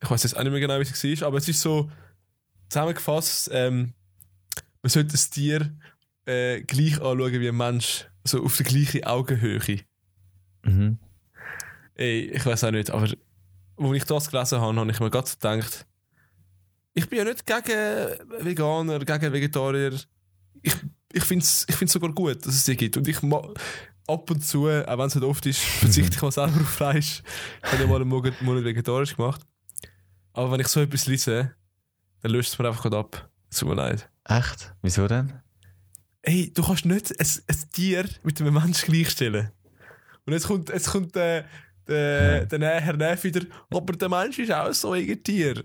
ich 0.02 0.10
weiß 0.10 0.22
jetzt 0.24 0.36
auch 0.36 0.42
nicht 0.42 0.52
mehr 0.52 0.60
genau, 0.60 0.78
wie 0.78 0.82
es 0.82 1.20
war, 1.20 1.28
aber 1.28 1.38
es 1.38 1.48
ist 1.48 1.60
so 1.60 1.90
zusammengefasst, 2.68 3.50
ähm, 3.52 3.94
man 4.82 4.90
sollte 4.90 5.12
das 5.12 5.30
Tier 5.30 5.72
äh, 6.26 6.62
gleich 6.62 7.00
anschauen 7.00 7.40
wie 7.40 7.48
ein 7.48 7.56
Mensch, 7.56 8.06
so 8.24 8.42
auf 8.44 8.56
der 8.56 8.66
gleichen 8.66 9.04
Augenhöhe. 9.04 9.80
Mhm. 10.64 10.98
Ey, 11.94 12.30
ich 12.32 12.44
weiß 12.44 12.64
auch 12.64 12.70
nicht, 12.72 12.90
aber 12.90 13.02
als 13.04 13.96
ich 13.96 14.04
das 14.04 14.30
gelesen 14.30 14.60
habe, 14.60 14.76
habe 14.78 14.90
ich 14.90 15.00
mir 15.00 15.10
gerade 15.10 15.30
gedacht, 15.30 15.86
ich 16.94 17.08
bin 17.08 17.18
ja 17.18 17.24
nicht 17.24 17.46
gegen 17.46 18.44
Veganer, 18.44 18.98
gegen 19.00 19.32
Vegetarier. 19.32 20.00
Ich, 20.62 20.76
ich 21.16 21.24
finde 21.24 21.42
es 21.42 21.64
ich 21.68 21.74
find's 21.74 21.94
sogar 21.94 22.12
gut, 22.12 22.44
dass 22.44 22.54
es 22.54 22.64
die 22.64 22.76
gibt. 22.76 22.96
Und 22.96 23.08
ich 23.08 23.22
ab 23.22 24.30
und 24.30 24.44
zu, 24.44 24.68
auch 24.68 24.98
wenn 24.98 25.06
es 25.06 25.14
nicht 25.14 25.24
oft 25.24 25.46
ist, 25.46 25.60
verzichte 25.80 26.16
ich 26.16 26.22
mal 26.22 26.30
selber 26.30 26.60
auf 26.60 26.68
Fleisch. 26.68 27.22
Ich 27.64 27.72
habe 27.72 27.82
ja 27.82 27.88
mal 27.88 28.00
einen 28.00 28.08
Monat, 28.08 28.64
vegetarisch 28.64 29.16
gemacht. 29.16 29.40
Aber 30.32 30.52
wenn 30.52 30.60
ich 30.60 30.68
so 30.68 30.80
etwas 30.80 31.06
lese, 31.06 31.54
dann 32.20 32.32
löst 32.32 32.52
es 32.52 32.58
mir 32.58 32.68
einfach 32.68 32.82
gerade 32.82 32.98
ab. 32.98 33.30
Es 33.50 33.58
Tut 33.58 33.68
mir 33.68 33.74
leid. 33.74 34.10
Echt? 34.24 34.74
Wieso 34.82 35.08
denn? 35.08 35.32
Ey, 36.22 36.52
du 36.52 36.62
kannst 36.62 36.84
nicht 36.84 37.18
ein, 37.18 37.26
ein 37.48 37.70
Tier 37.72 38.08
mit 38.22 38.40
einem 38.40 38.54
Menschen 38.54 38.92
gleichstellen. 38.92 39.50
Und 40.26 40.32
jetzt 40.32 40.46
kommt, 40.48 40.68
jetzt 40.68 40.90
kommt 40.90 41.14
der, 41.14 41.46
der, 41.86 42.46
der 42.46 42.80
Herr 42.80 42.96
Neff 42.96 43.24
wieder, 43.24 43.46
aber 43.70 43.92
der 43.94 44.08
Mensch 44.08 44.38
ist 44.38 44.52
auch 44.52 44.72
so 44.74 44.92
ein 44.92 45.22
Tier. 45.22 45.64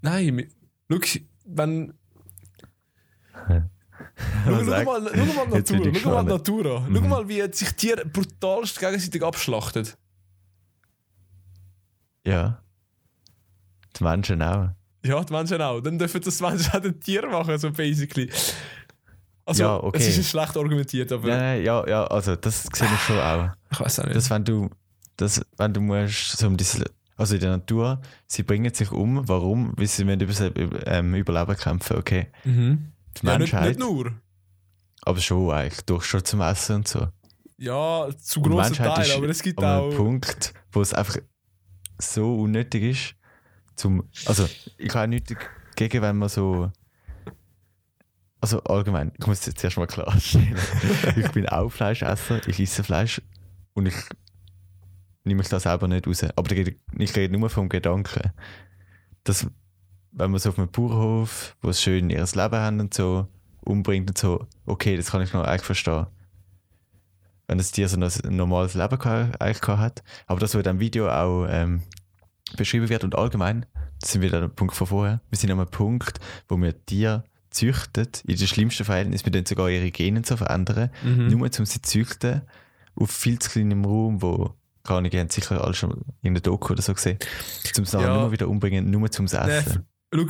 Nein, 0.00 0.50
schau, 0.90 1.20
wenn. 1.44 1.94
Schau, 4.44 4.50
mal, 4.50 4.84
schau 4.84 4.84
mal 4.84 5.62
die 5.62 5.72
Natur, 5.74 5.94
schau 6.00 6.10
mal 6.10 6.22
die. 6.24 6.28
Natur 6.30 6.76
an. 6.78 6.90
Schau 6.94 7.00
Mhm. 7.00 7.08
mal, 7.08 7.28
wie 7.28 7.52
sich 7.52 7.72
Tiere 7.74 8.04
brutalst 8.06 8.78
gegenseitig 8.78 9.22
abschlachten. 9.22 9.88
Ja. 12.26 12.60
Die 13.98 14.04
Menschen 14.04 14.42
auch. 14.42 14.70
Ja, 15.04 15.22
die 15.24 15.32
Menschen 15.32 15.62
auch. 15.62 15.80
Dann 15.80 15.98
dürfen 15.98 16.20
das 16.20 16.40
Menschen 16.40 16.72
auch 16.72 16.80
den 16.80 17.00
Tier 17.00 17.26
machen, 17.26 17.58
so 17.58 17.70
basically. 17.70 18.30
Also, 19.44 19.62
Ja, 19.62 19.76
okay. 19.82 19.98
es 19.98 20.18
ist 20.18 20.28
schlecht 20.30 20.56
argumentiert, 20.56 21.10
aber 21.12 21.28
Ja, 21.28 21.36
nein, 21.38 21.64
ja, 21.64 21.88
ja, 21.88 22.06
also 22.06 22.36
das 22.36 22.64
sehe 22.64 22.86
ich 22.92 23.00
schon 23.00 23.18
auch. 23.18 23.48
ich 23.70 23.80
weiß 23.80 24.00
auch 24.00 24.04
nicht. 24.04 24.16
Dass 24.16 24.28
wenn 24.30 24.44
du, 24.44 24.68
das, 25.16 25.40
wenn 25.56 25.72
du 25.72 25.80
musst, 25.80 26.36
so 26.36 26.46
um 26.46 26.56
diese, 26.56 26.84
also 27.16 27.34
in 27.34 27.40
der 27.40 27.50
Natur, 27.52 28.00
sie 28.26 28.42
bringen 28.42 28.74
sich 28.74 28.90
um, 28.92 29.26
warum? 29.26 29.72
Weil 29.76 29.86
sie 29.86 30.04
müssen 30.04 30.52
über, 30.52 30.86
ähm, 30.86 31.14
Überleben 31.14 31.56
kämpfen, 31.56 31.96
okay. 31.96 32.26
mhm. 32.44 32.92
Die 33.22 33.26
ja, 33.26 33.38
nicht, 33.38 33.52
Menschheit, 33.52 33.68
nicht 33.68 33.80
nur. 33.80 34.12
aber 35.02 35.20
schon 35.20 35.50
eigentlich, 35.50 35.80
durch 35.84 36.04
schon 36.04 36.24
zum 36.24 36.40
Essen 36.40 36.76
und 36.76 36.88
so. 36.88 37.08
Ja, 37.56 38.08
zu 38.20 38.40
grossen 38.40 38.74
Teil, 38.76 39.10
aber 39.12 39.28
es 39.28 39.42
gibt 39.42 39.62
auch. 39.62 39.90
Punkt, 39.94 40.54
wo 40.72 40.80
es 40.80 40.94
einfach 40.94 41.16
so 41.98 42.40
unnötig 42.40 42.82
ist, 42.84 43.14
zum, 43.74 44.08
also 44.26 44.48
ich 44.76 44.94
habe 44.94 45.08
nichts 45.08 45.34
dagegen, 45.76 46.02
wenn 46.02 46.16
man 46.18 46.28
so, 46.28 46.70
also 48.40 48.62
allgemein, 48.62 49.12
ich 49.18 49.26
muss 49.26 49.44
jetzt 49.46 49.62
erstmal 49.64 49.88
klarstellen, 49.88 50.56
ich 51.16 51.28
bin 51.32 51.48
auch 51.48 51.68
Fleischesser, 51.70 52.46
ich 52.46 52.60
esse 52.60 52.84
Fleisch 52.84 53.20
und 53.74 53.86
ich 53.86 53.96
nehme 55.24 55.38
mich 55.38 55.48
da 55.48 55.58
selber 55.58 55.88
nicht 55.88 56.06
raus. 56.06 56.22
Aber 56.36 56.50
ich 56.52 56.58
rede- 56.58 56.76
ich 56.96 57.16
rede 57.16 57.36
nur 57.36 57.50
vom 57.50 57.68
Gedanken, 57.68 58.30
dass 59.24 59.46
wenn 60.12 60.30
man 60.30 60.40
so 60.40 60.48
auf 60.50 60.58
einem 60.58 60.70
Bauernhof, 60.70 61.56
wo 61.62 61.68
es 61.70 61.82
schön 61.82 62.10
ihr 62.10 62.18
Leben 62.18 62.56
haben 62.56 62.80
und 62.80 62.94
so, 62.94 63.26
umbringt 63.64 64.08
und 64.10 64.18
so, 64.18 64.46
okay, 64.66 64.96
das 64.96 65.10
kann 65.10 65.22
ich 65.22 65.32
noch 65.32 65.44
eigentlich 65.44 65.62
verstehen. 65.62 66.06
Wenn 67.46 67.58
das 67.58 67.72
Tier 67.72 67.88
so 67.88 67.98
ein 67.98 68.36
normales 68.36 68.74
Leben 68.74 69.00
eigentlich 69.00 69.60
gehabt 69.60 69.80
hat. 69.80 70.02
Aber 70.26 70.40
das, 70.40 70.50
was 70.50 70.58
in 70.58 70.62
diesem 70.64 70.80
Video 70.80 71.08
auch 71.08 71.46
ähm, 71.48 71.82
beschrieben 72.56 72.88
wird 72.88 73.04
und 73.04 73.14
allgemein, 73.14 73.64
das 74.00 74.12
sind 74.12 74.22
wieder 74.22 74.40
der 74.40 74.48
Punkt 74.48 74.74
von 74.74 74.86
vorher, 74.86 75.20
wir 75.30 75.38
sind 75.38 75.50
an 75.50 75.58
einem 75.58 75.68
Punkt, 75.70 76.20
wo 76.48 76.56
wir 76.56 76.84
Tiere 76.84 77.24
züchtet, 77.50 78.22
in 78.26 78.36
den 78.36 78.46
schlimmsten 78.46 78.84
Verhältnissen, 78.84 79.24
wir 79.24 79.32
dann 79.32 79.46
sogar 79.46 79.70
ihre 79.70 79.90
Gene 79.90 80.22
so 80.24 80.36
verändern, 80.36 80.90
Mhm. 81.02 81.28
nur 81.28 81.40
um 81.42 81.50
sie 81.50 81.64
zu 81.64 81.80
züchten, 81.82 82.42
auf 82.94 83.10
viel 83.10 83.38
zu 83.38 83.48
kleinem 83.50 83.84
Raum, 83.86 84.20
wo, 84.20 84.54
keine 84.84 84.98
Ahnung, 84.98 85.10
habt 85.14 85.32
sicher 85.32 85.64
alle 85.64 85.72
schon 85.74 86.02
in 86.20 86.34
der 86.34 86.42
Doku 86.42 86.74
oder 86.74 86.82
so 86.82 86.92
gesehen, 86.92 87.18
um 87.78 87.84
nachher 87.84 88.00
Ja. 88.02 88.20
nur 88.20 88.32
wieder 88.32 88.48
umbringen, 88.48 88.90
nur 88.90 89.10
zum 89.10 89.24
Essen. 89.26 89.86
Schau, 90.14 90.24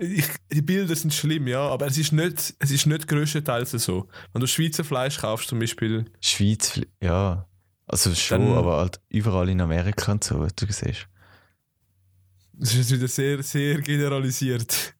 ich, 0.00 0.24
die 0.52 0.62
Bilder 0.62 0.96
sind 0.96 1.14
schlimm, 1.14 1.46
ja, 1.46 1.60
aber 1.68 1.86
es 1.86 1.96
ist 1.98 2.12
nicht, 2.12 2.54
es 2.58 2.70
ist 2.70 2.86
nicht 2.86 3.06
größtenteils 3.06 3.70
so. 3.72 4.08
Wenn 4.32 4.40
du 4.40 4.46
Schweizer 4.48 4.82
Fleisch 4.82 5.18
kaufst, 5.18 5.48
zum 5.48 5.60
Beispiel, 5.60 6.06
Schweiz, 6.20 6.80
ja, 7.00 7.46
also 7.86 8.12
schon, 8.14 8.40
Dann- 8.46 8.56
aber 8.56 8.78
halt 8.78 9.00
überall 9.08 9.48
in 9.48 9.60
Amerika 9.60 10.12
und 10.12 10.24
so, 10.24 10.46
du 10.56 10.66
siehst. 10.66 11.06
das 12.54 12.74
ist 12.74 12.90
wieder 12.90 13.06
sehr, 13.08 13.42
sehr 13.42 13.80
generalisiert. 13.80 14.94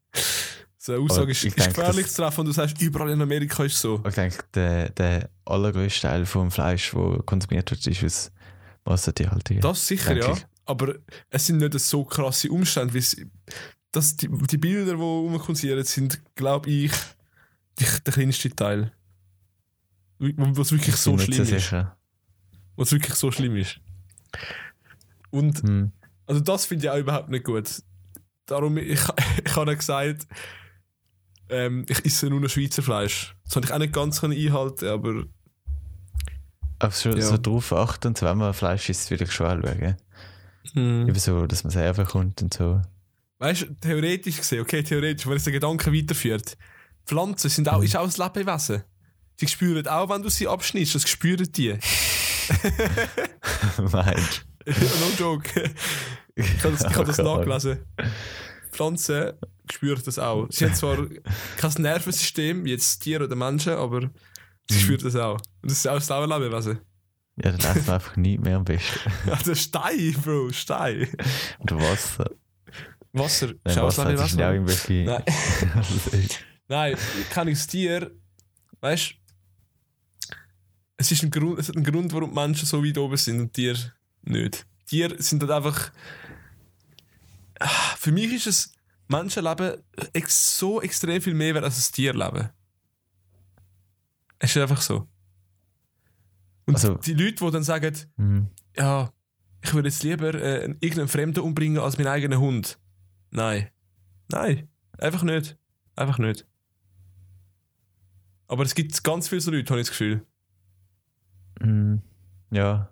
So 0.78 0.92
eine 0.94 1.02
Aussage 1.02 1.32
ist, 1.32 1.44
ist 1.44 1.56
gefährlich 1.56 2.06
das- 2.06 2.14
zu 2.14 2.22
treffen 2.22 2.40
und 2.40 2.46
du 2.46 2.52
sagst, 2.52 2.80
überall 2.80 3.10
in 3.10 3.20
Amerika 3.20 3.64
ist 3.64 3.78
so. 3.80 4.02
Ich 4.08 4.14
denke, 4.14 4.38
der, 4.54 4.90
der 4.90 5.28
allergrößte 5.44 6.02
Teil 6.02 6.24
vom 6.24 6.50
Fleisch, 6.50 6.92
das 6.92 7.26
konsumiert 7.26 7.70
wird, 7.70 7.86
ist 7.86 8.02
aus 8.04 8.32
Massentierhaltung. 8.84 9.60
Das 9.60 9.86
sicher, 9.86 10.16
ja. 10.16 10.32
ich. 10.32 10.46
Aber 10.64 10.94
es 11.30 11.46
sind 11.46 11.58
nicht 11.58 11.78
so 11.80 12.04
krasse 12.04 12.48
Umstände, 12.50 12.94
wie 12.94 12.98
es, 12.98 13.16
das, 13.92 14.16
die, 14.16 14.28
die 14.28 14.58
Bilder, 14.58 14.94
die 14.94 15.00
rumkursieren, 15.00 15.84
sind, 15.84 16.20
glaube 16.36 16.70
ich, 16.70 16.92
die, 17.78 17.84
der 18.06 18.12
kleinste 18.12 18.50
Teil. 18.50 18.92
Was 20.18 20.70
wirklich 20.72 20.94
Ich 20.94 21.00
so 21.00 21.16
schlimm 21.18 21.42
ist. 21.42 21.48
sicher. 21.48 21.96
Was 22.76 22.92
wirklich 22.92 23.14
so 23.14 23.30
schlimm 23.32 23.56
ist. 23.56 23.80
Und 25.30 25.62
Hm. 25.62 25.92
Also 26.26 26.40
das 26.42 26.66
finde 26.66 26.84
ich 26.86 26.90
auch 26.90 26.98
überhaupt 26.98 27.28
nicht 27.30 27.44
gut. 27.44 27.82
Darum, 28.46 28.76
ich, 28.78 29.00
ich 29.44 29.56
habe 29.56 29.76
gesagt, 29.76 30.26
ähm, 31.48 31.84
ich 31.88 32.04
esse 32.04 32.28
nur 32.30 32.40
noch 32.40 32.48
Schweizer 32.48 32.82
Fleisch. 32.82 33.34
Das 33.44 33.54
konnte 33.54 33.68
ich 33.68 33.74
auch 33.74 33.78
nicht 33.78 33.92
ganz 33.92 34.22
einhalten, 34.22 34.86
aber 34.86 35.24
Aber 36.78 36.92
so, 36.92 37.10
Ja. 37.10 37.22
so 37.22 37.36
drauf 37.38 37.72
achten, 37.72 38.14
wenn 38.20 38.38
man 38.38 38.54
Fleisch 38.54 38.88
isst, 38.88 39.10
will 39.10 39.20
ich 39.22 39.32
schon 39.32 39.62
schauen. 39.62 39.96
hm. 40.74 41.08
Eben 41.08 41.18
so, 41.18 41.46
dass 41.46 41.64
man 41.64 41.70
selber 41.72 42.04
kommt 42.04 42.42
und 42.42 42.54
so. 42.54 42.80
Weißt 43.40 43.62
du, 43.62 43.66
theoretisch 43.80 44.36
gesehen, 44.36 44.60
okay, 44.60 44.82
theoretisch, 44.84 45.26
wenn 45.26 45.36
es 45.36 45.44
den 45.44 45.52
Gedanken 45.54 45.92
weiterführt, 45.92 46.56
Pflanzen 47.06 47.50
sind 47.50 47.68
auch, 47.68 47.82
ist 47.82 47.96
auch 47.96 48.04
ein 48.04 48.32
Lebewesen. 48.34 48.84
Sie 49.38 49.48
spüren 49.48 49.86
auch, 49.88 50.08
wenn 50.10 50.22
du 50.22 50.28
sie 50.28 50.46
abschnittst, 50.46 50.94
das 50.94 51.08
spüren 51.08 51.50
die. 51.50 51.70
Meinst 53.92 54.46
no 54.66 55.10
joke. 55.18 55.70
Ich 56.34 56.64
habe 56.64 56.76
das, 56.76 56.84
ich 56.90 56.96
hab 56.96 57.06
das 57.06 57.18
Ahnung. 57.20 57.36
nachgelesen. 57.38 57.78
Pflanzen 58.70 59.32
spüren 59.72 60.02
das 60.04 60.18
auch. 60.18 60.46
Sie 60.50 60.64
haben 60.64 60.74
zwar 60.74 60.98
kein 61.56 61.72
Nervensystem, 61.82 62.64
wie 62.64 62.70
jetzt 62.70 63.00
Tiere 63.00 63.24
oder 63.24 63.36
Menschen, 63.36 63.72
aber 63.72 64.10
sie 64.68 64.76
Mhm. 64.76 64.80
spüren 64.80 65.00
das 65.02 65.16
auch. 65.16 65.38
Und 65.62 65.70
das 65.70 65.78
ist 65.78 65.88
auch 65.88 65.94
das 65.94 66.10
ein 66.10 66.28
Lebewesen. 66.28 66.78
Ja, 67.42 67.52
dann 67.52 67.76
essen 67.76 67.90
einfach 67.90 68.16
nichts 68.16 68.44
mehr 68.44 68.56
am 68.56 68.64
besten. 68.64 69.10
Der 69.46 69.54
Stein, 69.54 70.14
Bro, 70.22 70.52
Stein. 70.52 71.08
Und 71.58 71.72
Wasser. 71.72 72.30
Wasser. 73.12 73.54
Nein, 73.64 73.76
Wasser 73.76 74.26
sind 74.28 74.38
ja 74.40 74.48
auch 74.48 74.52
irgendwelche. 74.52 75.04
Nein. 75.04 75.22
Nein, 76.68 76.96
kann 77.30 77.48
ich 77.48 77.58
das 77.58 77.66
Tier, 77.66 78.10
weißt 78.80 79.14
es 80.96 81.10
ist 81.12 81.22
ein 81.22 81.30
Grund, 81.30 81.58
es 81.58 81.68
hat 81.68 81.76
einen 81.76 81.84
Grund, 81.84 82.12
warum 82.12 82.34
Menschen 82.34 82.66
so 82.66 82.84
weit 82.84 82.98
oben 82.98 83.16
sind 83.16 83.40
und 83.40 83.52
Tiere 83.54 83.92
nicht. 84.22 84.66
Tiere 84.86 85.20
sind 85.22 85.40
halt 85.42 85.50
einfach. 85.52 85.90
Ah, 87.58 87.68
Für 87.98 88.12
mich 88.12 88.32
ist 88.34 88.46
es 88.46 88.72
Menschenleben 89.08 89.82
ex 90.12 90.58
so 90.58 90.80
extrem 90.82 91.20
viel 91.22 91.34
mehr 91.34 91.54
wert 91.54 91.64
als 91.64 91.88
ein 91.88 91.92
Tierleben. 91.94 92.50
Es 94.38 94.54
ist 94.54 94.60
einfach 94.62 94.80
so. 94.82 95.08
Und 96.66 96.74
Also- 96.74 96.94
die 96.96 97.14
Leute, 97.14 97.44
die 97.44 97.50
dann 97.50 97.62
sagen, 97.64 97.96
Hm. 98.16 98.48
ja, 98.76 99.10
ich 99.62 99.72
würde 99.74 99.88
jetzt 99.88 100.02
lieber 100.02 100.34
äh, 100.34 100.64
irgendeinen 100.80 101.08
Fremden 101.08 101.40
umbringen 101.40 101.78
als 101.82 101.98
meinen 101.98 102.06
eigenen 102.08 102.38
Hund. 102.38 102.78
Nein. 103.30 103.68
Nein. 104.28 104.68
Einfach 104.98 105.22
nicht. 105.22 105.56
Einfach 105.96 106.18
nicht. 106.18 106.46
Aber 108.48 108.64
es 108.64 108.74
gibt 108.74 109.02
ganz 109.04 109.28
viele 109.28 109.40
so 109.40 109.50
Leute, 109.50 109.70
habe 109.70 109.80
ich 109.80 109.86
das 109.86 109.90
Gefühl. 109.96 110.26
Mm, 111.60 111.96
ja. 112.50 112.90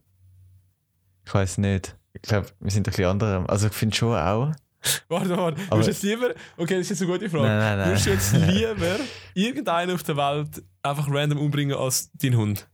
Ich 1.27 1.35
weiß 1.35 1.59
nicht. 1.59 1.97
Ich 2.15 2.23
glaube, 2.23 2.49
wir 2.61 2.71
sind 2.71 2.87
ein 2.87 2.91
bisschen 2.93 3.07
andere. 3.07 3.49
Also 3.49 3.67
ich 3.67 3.73
finde 3.73 3.97
schon 3.97 4.17
auch. 4.17 4.53
Warte, 5.09 5.37
warte. 5.37 5.57
Du 5.61 5.67
Aber- 5.71 5.79
hast 5.81 5.89
jetzt 5.89 6.03
lieber. 6.05 6.31
Okay, 6.57 6.75
das 6.77 6.83
ist 6.83 6.91
jetzt 6.91 7.03
eine 7.03 7.11
gute 7.13 7.29
Frage. 7.29 7.49
Nein, 7.49 7.59
nein, 7.59 7.79
nein. 7.79 7.89
Du 7.89 7.95
hast 7.97 8.07
jetzt 8.07 8.33
lieber 8.55 8.97
irgendeinen 9.35 9.91
auf 9.95 10.05
der 10.05 10.17
Welt 10.17 10.63
einfach 10.83 11.09
random 11.11 11.39
umbringen 11.39 11.77
als 11.77 12.13
deinen 12.13 12.37
Hund. 12.37 12.69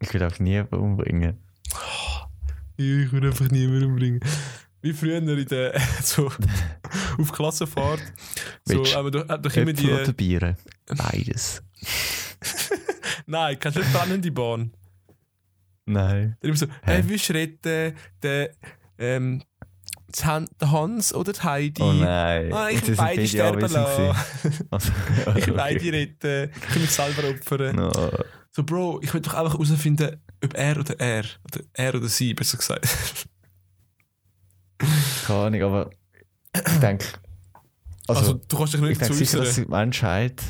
Ich 0.00 0.12
will 0.14 0.22
auch 0.24 0.38
niemanden 0.38 0.76
umbringen. 0.76 1.38
Ich 2.78 3.12
will 3.12 3.26
einfach 3.26 3.50
niemanden 3.50 3.84
umbringen. 3.84 4.20
Wie 4.82 4.92
früher 4.92 5.18
in 5.18 5.46
der. 5.46 5.80
so. 6.02 6.30
auf 7.18 7.32
Klassenfahrt. 7.32 8.02
So, 8.64 8.82
du 8.82 8.96
aber 8.96 9.10
du 9.10 9.24
doch 9.24 9.56
immer 9.56 9.70
Äpfel 9.70 9.92
oder 9.92 10.04
die. 10.06 10.12
Biere? 10.12 10.56
Beides. 10.86 11.62
Nein, 13.26 13.58
kennst 13.58 13.78
du 13.78 13.80
nicht 13.80 13.92
brennende 13.92 14.30
Bahn? 14.32 14.72
Nein. 15.86 16.36
Dann 16.40 16.48
immer 16.48 16.58
so, 16.58 16.66
hey, 16.82 17.02
willst 17.06 17.28
du 17.28 17.32
retten 17.34 17.94
den, 18.22 18.48
ähm, 18.98 19.42
Hans 20.60 21.14
oder 21.14 21.32
die 21.32 21.40
Heidi? 21.40 21.82
Oh 21.82 21.92
nein. 21.92 22.52
Ah, 22.52 22.68
ich 22.68 22.86
will 22.86 22.96
beide 22.96 23.26
sterben 23.26 23.60
lassen. 23.60 24.14
Also, 24.70 24.92
Ich 25.36 25.46
will 25.46 25.54
beide 25.54 25.92
retten. 25.92 26.50
Ich 26.68 26.74
will 26.74 26.82
mich 26.82 26.90
selber 26.90 27.28
opfern. 27.30 27.76
No. 27.76 27.90
So, 28.50 28.62
Bro, 28.62 29.00
ich 29.02 29.14
will 29.14 29.22
doch 29.22 29.34
einfach 29.34 29.54
herausfinden, 29.54 30.20
ob 30.44 30.54
er 30.54 30.78
oder 30.78 31.00
er, 31.00 31.24
oder 31.44 31.64
er 31.72 31.94
oder 31.94 32.08
sie, 32.08 32.34
besser 32.34 32.58
gesagt. 32.58 32.86
Keine 35.26 35.38
Ahnung, 35.40 35.62
aber 35.62 35.90
ich 36.54 36.78
denke. 36.80 37.06
Also, 38.08 38.20
Also, 38.20 38.32
du 38.34 38.56
kannst 38.56 38.74
dich 38.74 38.80
ich 38.82 38.88
nicht 38.88 39.00
denke 39.00 39.12
zu 39.14 39.18
sicher, 39.18 39.38
dass 39.38 39.54
die 39.54 39.64
Menschheit 39.66 40.42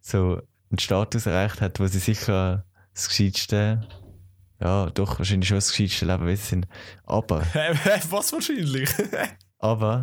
so 0.00 0.40
einen 0.70 0.78
Status 0.78 1.26
erreicht 1.26 1.60
hat, 1.60 1.78
wo 1.80 1.86
sie 1.86 1.98
sicher 1.98 2.64
das 2.94 3.08
gescheiteste, 3.08 3.86
ja, 4.60 4.90
doch, 4.90 5.18
wahrscheinlich 5.18 5.48
schon 5.48 5.56
das 5.58 5.68
gescheiteste 5.70 6.06
Lebewesen 6.06 6.44
sind. 6.46 6.68
Aber, 7.04 7.40
Was 8.10 8.32
wahrscheinlich? 8.32 8.90
aber, 9.58 10.02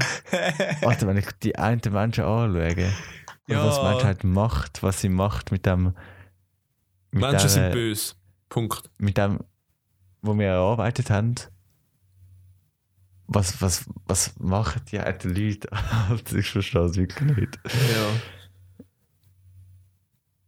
warte, 0.82 1.08
wenn 1.08 1.18
ich 1.18 1.28
die 1.44 1.56
einen 1.58 1.82
Menschen 1.92 2.24
anschaue, 2.24 2.92
ja. 3.48 3.66
was 3.66 3.80
die 3.80 3.86
Menschheit 3.86 4.24
macht, 4.24 4.82
was 4.84 5.02
sie 5.02 5.10
macht 5.10 5.52
mit 5.52 5.66
dem, 5.66 5.94
mit 7.12 7.22
Menschen 7.22 7.38
der- 7.40 7.50
sind 7.50 7.72
böse. 7.74 8.14
Punkt. 8.50 8.90
mit 8.98 9.18
dem, 9.18 9.40
wo 10.22 10.38
wir 10.38 10.48
erarbeitet 10.48 11.10
haben, 11.10 11.36
was, 13.34 13.62
was, 13.62 13.86
was 14.06 14.38
machen 14.40 14.82
die 14.92 15.00
alten 15.00 15.34
Leute? 15.36 15.72
Alter, 16.10 16.36
ich 16.38 16.50
verstehe 16.50 16.82
es 16.86 16.96
wirklich 16.96 17.38
nicht. 17.38 17.60
Ja. 17.66 18.10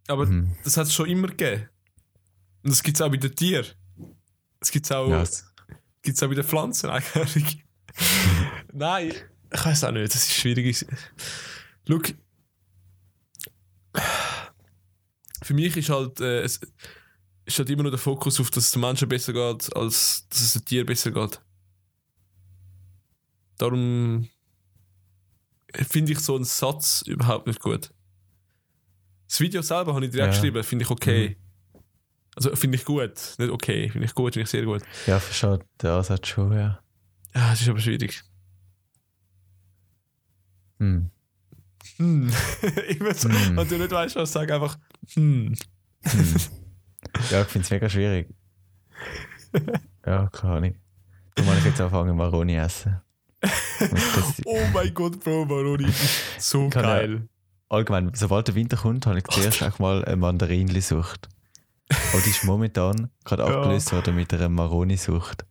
Aber 0.07 0.25
Mhm. 0.25 0.55
das 0.63 0.75
hat 0.77 0.87
es 0.87 0.93
schon 0.93 1.07
immer 1.09 1.27
gegeben. 1.29 1.69
Und 2.63 2.71
das 2.71 2.83
gibt 2.83 2.97
es 2.97 3.01
auch 3.01 3.09
bei 3.09 3.17
den 3.17 3.33
Tieren. 3.35 3.65
Das 4.59 4.71
gibt 4.71 4.85
es 4.85 4.91
auch, 4.91 5.09
Ja, 5.09 5.21
es- 5.21 5.45
gibt's 6.01 6.21
auch 6.23 6.27
bei 6.27 6.35
den 6.35 6.43
Pflanzen 6.43 6.89
eigentlich. 6.89 7.63
Nein, 8.73 9.13
ich 9.53 9.65
weiß 9.65 9.83
auch 9.85 9.91
nicht, 9.91 10.13
das 10.13 10.23
ist 10.23 10.33
schwierig. 10.33 10.85
Schau, 11.87 11.99
für 15.43 15.53
mich 15.53 15.75
ist 15.77 15.89
halt, 15.89 16.19
äh, 16.21 16.41
es 16.41 16.59
ist 17.45 17.59
halt 17.59 17.69
immer 17.69 17.83
nur 17.83 17.91
der 17.91 17.99
Fokus 17.99 18.39
auf, 18.39 18.49
dass 18.51 18.65
es 18.65 18.71
den 18.71 18.81
Menschen 18.81 19.07
besser 19.09 19.33
geht, 19.33 19.75
als 19.75 20.25
dass 20.29 20.41
es 20.41 20.53
den 20.53 20.65
Tieren 20.65 20.85
besser 20.85 21.11
geht. 21.11 21.41
Darum 23.57 24.27
finde 25.73 26.11
ich 26.13 26.19
so 26.19 26.35
einen 26.35 26.45
Satz 26.45 27.03
überhaupt 27.05 27.47
nicht 27.47 27.59
gut. 27.59 27.93
Das 29.27 29.39
Video 29.39 29.61
selber 29.61 29.95
habe 29.95 30.05
ich 30.05 30.11
direkt 30.11 30.33
Ja. 30.33 30.39
geschrieben, 30.39 30.63
finde 30.63 30.83
ich 30.85 30.91
okay. 30.91 31.37
Also 32.35 32.55
finde 32.55 32.77
ich 32.77 32.85
gut, 32.85 33.35
nicht 33.37 33.51
okay, 33.51 33.89
finde 33.89 34.05
ich 34.05 34.15
gut, 34.15 34.33
finde 34.33 34.43
ich 34.45 34.49
sehr 34.49 34.63
gut. 34.65 34.81
ja, 35.05 35.19
verstehe 35.19 35.59
den 35.81 35.89
Ansatz 35.91 36.27
schon, 36.27 36.51
ja. 36.53 36.79
Ja, 37.35 37.53
es 37.53 37.61
ist 37.61 37.69
aber 37.69 37.79
schwierig. 37.79 38.23
Hm. 40.79 41.09
Hm. 41.97 42.31
Immer 42.89 43.13
so, 43.13 43.29
Hm. 43.29 43.57
wenn 43.57 43.67
du 43.67 43.77
nicht 43.77 43.91
weißt, 43.91 44.15
was 44.15 44.31
sag 44.31 44.51
einfach 44.51 44.77
hm. 45.13 45.55
Hm. 46.03 46.35
Ja, 47.29 47.41
ich 47.41 47.47
finde 47.47 47.65
es 47.65 47.71
mega 47.71 47.89
schwierig. 47.89 48.33
Ja, 50.05 50.27
keine 50.27 50.53
Ahnung. 50.55 50.75
Du 51.35 51.43
ich 51.43 51.63
jetzt 51.63 51.79
anfangen, 51.79 52.17
Maroni 52.17 52.55
essen. 52.57 52.99
Und 53.79 54.45
Oh 54.45 54.59
mein 54.73 54.93
Gott, 54.93 55.19
Bro, 55.23 55.45
Maroni, 55.45 55.87
so 56.39 56.69
Kann 56.69 56.83
ja- 56.83 56.89
geil. 56.97 57.27
allgemein, 57.69 58.11
sobald 58.13 58.47
der 58.47 58.55
Winter 58.55 58.77
kommt, 58.77 59.05
habe 59.05 59.17
ich 59.19 59.23
zuerst 59.25 59.63
auch 59.63 59.79
mal 59.79 60.03
eine 60.05 60.15
Mandarinli-Sucht. 60.17 61.29
Aber 61.89 62.21
die 62.21 62.29
ist 62.29 62.43
momentan 62.43 63.09
gerade 63.25 63.43
Ja. 63.47 63.49
abgelöst 63.57 63.91
worden 63.91 64.15
mit 64.15 64.33
einer 64.33 64.49
Maroni-Sucht. 64.49 65.45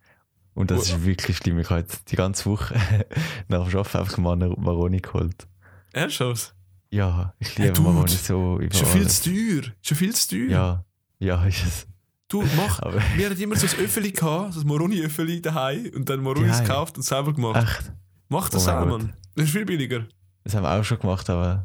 Und 0.55 0.69
das 0.71 0.83
ist 0.89 1.03
wirklich 1.05 1.37
schlimm. 1.37 1.57
Ich 1.59 1.69
habe 1.71 1.79
jetzt 1.81 2.11
die 2.11 2.15
ganze 2.15 2.45
Woche 2.49 2.75
nach 3.47 3.67
dem 3.67 3.77
Arbeiten 3.79 3.97
einfach 3.97 4.17
mal 4.17 4.33
eine 4.33 4.49
Maroni 4.49 4.99
geholt. 4.99 5.47
Ernsthaft? 5.93 6.53
Ja, 6.91 7.33
ich 7.39 7.57
Hey, 7.57 7.65
liebe 7.67 7.73
Dude, 7.77 7.89
Maroni 7.89 8.11
so 8.11 8.59
über 8.59 8.71
Ist 8.71 8.79
schon 8.79 8.87
viel 8.87 9.07
zu 9.09 9.23
teuer. 9.31 9.73
Schon 9.81 9.97
viel 9.97 10.13
zu 10.15 10.29
teuer. 10.29 10.49
Ja, 10.49 10.85
ja, 11.19 11.45
ist 11.45 11.65
es. 11.65 11.87
Du, 12.27 12.43
mach. 12.55 12.79
Aber 12.83 13.01
Wir 13.15 13.29
hatten 13.29 13.41
immer 13.41 13.55
so 13.55 13.65
ein 13.65 13.83
Öffeli 13.83 14.11
gehabt, 14.11 14.53
so 14.53 14.61
ein 14.61 14.67
Maroni-Öffeli 14.67 15.41
daheim 15.41 15.89
und 15.95 16.07
dann 16.09 16.21
Maronis 16.21 16.59
gekauft 16.59 16.97
und 16.97 17.03
selber 17.03 17.33
gemacht. 17.33 17.63
echt, 17.63 17.91
Mach 18.33 18.49
das 18.49 18.67
Oh 18.67 18.71
auch. 18.71 18.85
Mann. 18.85 19.13
Das 19.35 19.45
ist 19.45 19.51
viel 19.51 19.65
billiger. 19.65 20.05
das 20.43 20.55
haben 20.55 20.63
wir 20.63 20.71
auch 20.71 20.83
schon 20.83 20.99
gemacht, 20.99 21.29
aber 21.29 21.63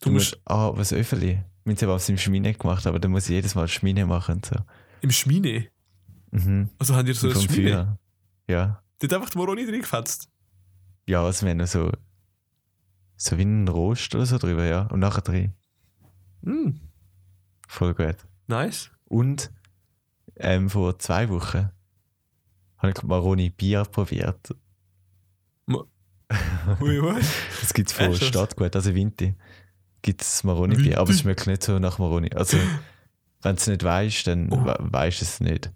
Du 0.00 0.10
musst 0.10 0.40
Ah, 0.44 0.70
was 0.74 0.92
Öffeli? 0.92 1.42
Wir 1.64 1.76
haben 1.76 1.90
es 1.96 2.08
im 2.08 2.18
Schmine 2.18 2.54
gemacht, 2.54 2.86
aber 2.86 2.98
dann 2.98 3.10
muss 3.10 3.24
ich 3.24 3.30
jedes 3.30 3.54
Mal 3.54 3.68
Schmine 3.68 4.06
machen 4.06 4.36
und 4.36 4.46
so. 4.46 4.56
im 5.00 5.10
Schmine. 5.10 5.68
Mhm. 6.30 6.68
Also 6.78 6.94
haben 6.96 7.06
die 7.06 7.12
so 7.12 7.30
vom 7.30 7.42
Schmine. 7.42 7.70
Feuer. 7.70 7.98
Ja. 8.48 8.82
Die 9.00 9.06
hat 9.06 9.12
einfach 9.14 9.30
die 9.30 9.38
Maroni 9.38 9.64
drin 9.66 9.80
gefetzt. 9.80 10.28
Ja, 11.06 11.22
also 11.24 11.46
wir 11.46 11.50
haben 11.52 11.66
so, 11.66 11.90
so 13.16 13.38
wie 13.38 13.42
ein 13.44 13.68
Rost 13.68 14.14
oder 14.14 14.26
so 14.26 14.38
drüber, 14.38 14.64
ja. 14.66 14.82
Und 14.86 15.00
nachher 15.00 15.22
drin. 15.22 15.52
Hm, 16.44 16.80
Voll 17.66 17.94
gut. 17.94 18.16
nice. 18.46 18.90
Und 19.04 19.50
ähm, 20.36 20.68
vor 20.70 20.98
zwei 20.98 21.28
Wochen 21.28 21.70
habe 22.78 22.92
ich 22.96 23.02
Maroni 23.02 23.50
Bier 23.50 23.84
probiert. 23.84 24.54
Ui, 26.80 27.02
was? 27.02 27.26
Das 27.60 27.72
gibt 27.74 27.90
es 27.90 27.96
von 27.96 28.06
Echt? 28.12 28.24
Stadtgut, 28.24 28.74
also 28.76 28.94
Vinti. 28.94 29.34
Gibt 30.02 30.22
es 30.22 30.44
Maroni 30.44 30.76
Bier, 30.76 30.98
aber 31.00 31.10
es 31.10 31.20
schmeckt 31.20 31.46
nicht 31.46 31.62
so 31.62 31.78
nach 31.78 31.98
Maroni. 31.98 32.30
Also, 32.34 32.56
wenn 33.42 33.56
du 33.56 33.60
es 33.60 33.66
nicht 33.66 33.82
weißt, 33.82 34.26
dann 34.26 34.52
Oh. 34.52 34.64
we 34.64 34.76
weißt 34.80 35.20
du 35.20 35.24
es 35.24 35.40
nicht. 35.40 35.72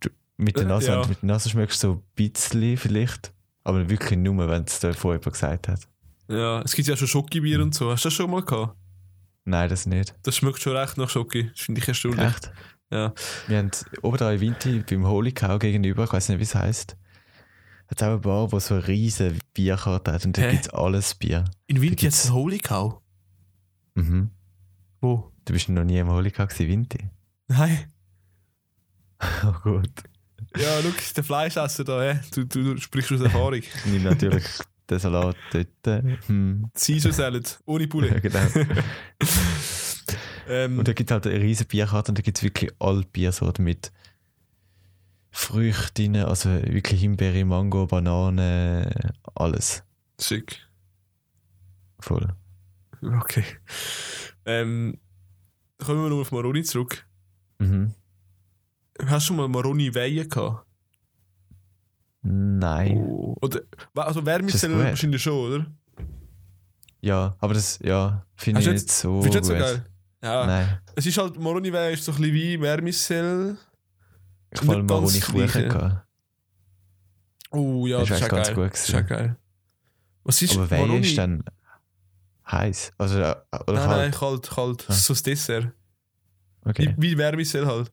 Du, 0.00 0.10
mit 0.36 0.56
der 0.56 0.64
Äh, 0.64 0.68
Nase, 0.68 0.88
ja. 0.88 1.06
mit 1.06 1.22
der 1.22 1.26
Nase 1.26 1.48
schmeckst 1.48 1.82
du 1.82 1.88
so 1.88 1.92
ein 1.94 2.02
bisschen 2.14 2.76
vielleicht, 2.76 3.32
aber 3.64 3.88
wirklich 3.88 4.18
nur, 4.18 4.48
wenn 4.48 4.64
es 4.64 4.78
dir 4.80 4.94
vorher 4.94 5.18
jemand 5.20 5.32
gesagt 5.32 5.68
hat. 5.68 5.80
Ja, 6.28 6.60
es 6.62 6.74
gibt 6.74 6.86
ja 6.88 6.96
schon 6.96 7.08
Schokibier 7.08 7.60
und 7.62 7.74
so. 7.74 7.90
Hast 7.90 8.04
du 8.04 8.08
das 8.08 8.14
schon 8.14 8.30
mal 8.30 8.42
gehabt? 8.42 8.76
Nein, 9.44 9.68
das 9.70 9.86
nicht. 9.86 10.14
Das 10.24 10.36
schmeckt 10.36 10.60
schon 10.60 10.76
recht 10.76 10.98
nach 10.98 11.08
Schoki. 11.08 11.48
Das 11.50 11.60
finde 11.60 11.80
ich 11.80 11.88
erstaunlich. 11.88 12.20
Echt? 12.26 12.52
Ja. 12.90 13.14
Wir 13.46 13.58
haben 13.58 13.70
oben 14.02 14.16
da 14.18 14.30
in 14.32 14.40
Vinti 14.40 14.84
beim 14.88 15.06
Holy 15.06 15.32
Cow 15.32 15.58
gegenüber, 15.58 16.04
ich 16.04 16.12
weiß 16.12 16.28
nicht, 16.28 16.38
wie 16.38 16.42
es 16.44 16.54
heisst, 16.54 16.96
hat 17.88 18.02
auch 18.02 18.06
eine 18.08 18.18
Bar, 18.18 18.52
wo 18.52 18.58
so 18.58 18.74
eine 18.74 18.86
riesige 18.88 19.38
Bierkarte 19.54 20.12
hat 20.12 20.24
und 20.26 20.36
da 20.38 20.50
gibt 20.50 20.66
es 20.66 20.70
alles 20.70 21.14
Bier. 21.14 21.44
In 21.66 21.80
gibt's- 21.80 22.02
jetzt 22.02 22.26
ein 22.26 22.34
Holy 22.34 22.58
Cow. 22.58 23.00
Mhm. 23.94 24.30
Wo? 25.00 25.32
Du 25.44 25.52
bist 25.52 25.68
noch 25.70 25.84
nie 25.84 25.98
im 25.98 26.08
Holy 26.08 26.30
Cow 26.30 26.46
gewesen, 26.48 26.68
Vinti. 26.68 27.08
Nein. 27.48 27.90
Oh 29.44 29.52
gut. 29.64 29.90
Ja, 30.56 30.80
schau, 30.80 30.90
der 31.16 31.24
Fleischesser 31.24 31.82
da, 31.82 32.00
hä? 32.02 32.20
Du, 32.32 32.44
du, 32.44 32.74
du 32.74 32.80
sprichst 32.80 33.10
aus 33.10 33.20
Erfahrung. 33.20 33.60
Nimm 33.86 34.04
natürlich 34.04 34.44
den 34.88 34.98
Salat 35.00 35.34
dort. 35.52 36.04
Hm. 36.28 36.70
Caesar 36.72 37.12
Salad, 37.12 37.58
ohne 37.66 37.82
Ja, 37.84 37.88
Poulet. 37.88 38.22
genau. 38.22 38.38
ähm, 40.48 40.78
Und 40.78 40.88
da 40.88 40.92
gibt 40.92 41.10
es 41.10 41.12
halt 41.14 41.26
eine 41.26 41.40
riesige 41.40 41.68
Bierkarte 41.68 42.10
und 42.12 42.18
da 42.18 42.22
gibt 42.22 42.38
es 42.38 42.44
wirklich 42.44 42.70
alle 42.78 43.02
Biersorten 43.02 43.64
mit 43.64 43.90
Früchten, 45.30 46.14
drin, 46.14 46.24
also 46.24 46.50
wirklich 46.50 47.00
Himbeere, 47.00 47.44
Mango, 47.44 47.86
Banane, 47.86 49.12
alles. 49.34 49.82
schick. 50.20 50.66
Voll. 52.00 52.28
Okay. 53.02 53.44
Ähm, 54.44 54.98
kommen 55.78 56.02
wir 56.02 56.10
noch 56.10 56.20
auf 56.20 56.32
Maroni 56.32 56.62
zurück. 56.62 57.06
Mhm. 57.58 57.94
Hast 59.06 59.24
du 59.24 59.28
schon 59.28 59.36
mal 59.36 59.48
Maroni 59.48 59.94
Weihen 59.94 60.28
gehabt? 60.28 60.66
Nein. 62.22 62.96
Oh. 62.96 63.36
Oder, 63.40 63.60
also 63.94 64.24
Wärmezellen 64.24 64.78
wahrscheinlich 64.78 65.22
schon, 65.22 65.34
oder? 65.34 65.66
Ja, 67.00 67.36
aber 67.38 67.54
das, 67.54 67.78
ja, 67.82 68.24
finde 68.34 68.60
ich 68.60 68.66
du 68.66 68.72
nicht 68.72 68.90
so 68.90 69.22
Findest 69.22 69.48
du 69.48 69.54
nicht 69.54 69.66
so 69.66 69.74
geil? 69.74 69.84
Ja. 70.22 70.46
Nein. 70.46 70.78
Es 70.96 71.06
ist 71.06 71.16
halt, 71.16 71.38
Maroni 71.38 71.72
Weihen 71.72 71.94
ist 71.94 72.04
so 72.04 72.12
ein 72.12 72.18
bisschen 72.18 72.34
wie 72.34 72.60
Wärmezell. 72.60 73.56
Ich 74.50 74.60
habe 74.62 74.76
Nicht 74.78 74.88
mal 74.90 75.02
das 75.02 75.20
Kuchen. 75.20 76.00
Oh 77.50 77.86
ja, 77.86 77.98
Das 78.00 78.08
das, 78.08 78.18
ist 78.20 78.24
auch 78.24 78.28
ganz 78.30 78.46
geil. 78.48 78.54
gut 78.56 78.72
Das 78.72 78.80
ist 78.80 78.86
gewesen. 78.92 79.06
geil. 79.06 79.36
Was 80.24 80.42
ist 80.42 80.56
Aber 80.56 80.66
Maroni? 80.78 81.00
ist 81.06 81.16
dann 81.18 81.42
heiß. 82.50 82.92
Also, 82.98 83.18
äh, 83.20 83.36
oder 83.66 83.72
Nein, 83.74 83.88
nein, 83.88 84.10
kalt. 84.10 84.48
kalt, 84.48 84.50
kalt. 84.50 84.84
Ah. 84.88 84.92
So 84.92 85.14
das 85.14 85.22
Dessert. 85.22 85.72
Okay. 86.64 86.94
Wie, 86.98 87.12
wie 87.12 87.18
Wärmesell 87.18 87.66
halt. 87.66 87.92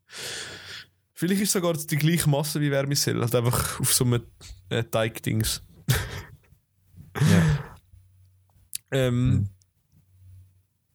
Vielleicht 1.13 1.41
ist 1.41 1.53
sogar 1.53 1.73
die 1.73 1.95
gleiche 1.95 2.29
Masse 2.29 2.59
wie 2.59 2.71
Wärmesell, 2.71 3.21
halt 3.21 3.33
einfach 3.33 3.79
auf 3.79 3.93
so 3.93 4.03
einem 4.05 4.23
äh, 4.69 4.83
Teigdings. 4.83 5.61
Ja. 7.17 7.63
Ähm, 8.91 9.29
Mhm. 9.31 9.49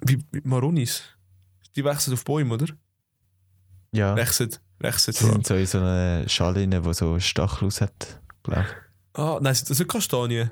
wie, 0.04 0.24
wie 0.32 0.40
Maronis. 0.44 1.02
Die 1.76 1.82
wachsen 1.84 2.12
auf 2.12 2.24
Bäumen, 2.24 2.52
oder? 2.52 2.66
ja. 3.92 4.14
Wachsen. 4.16 4.54
Wachsen. 4.80 5.12
Sie 5.12 5.24
sind 5.24 5.46
so 5.46 5.54
in 5.54 5.66
so 5.66 5.78
einer 5.78 6.28
Schale 6.28 6.60
rein, 6.60 6.70
die 6.70 6.94
so 6.94 7.18
Stachel 7.20 7.66
aus 7.66 7.80
hat, 7.80 8.20
glaube 8.42 8.62
ich. 8.62 9.18
Ah, 9.20 9.38
nein, 9.40 9.54
sind 9.54 9.70
das 9.70 9.78
nicht 9.78 9.90
Kastanien? 9.90 10.50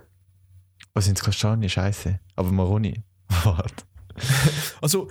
Was 0.95 1.07
sind 1.07 1.21
Kastanien? 1.21 1.69
Scheiße. 1.71 2.21
Aber 2.37 2.51
Maroni. 2.53 3.03
Warte. 3.45 3.85
Also, 4.81 5.09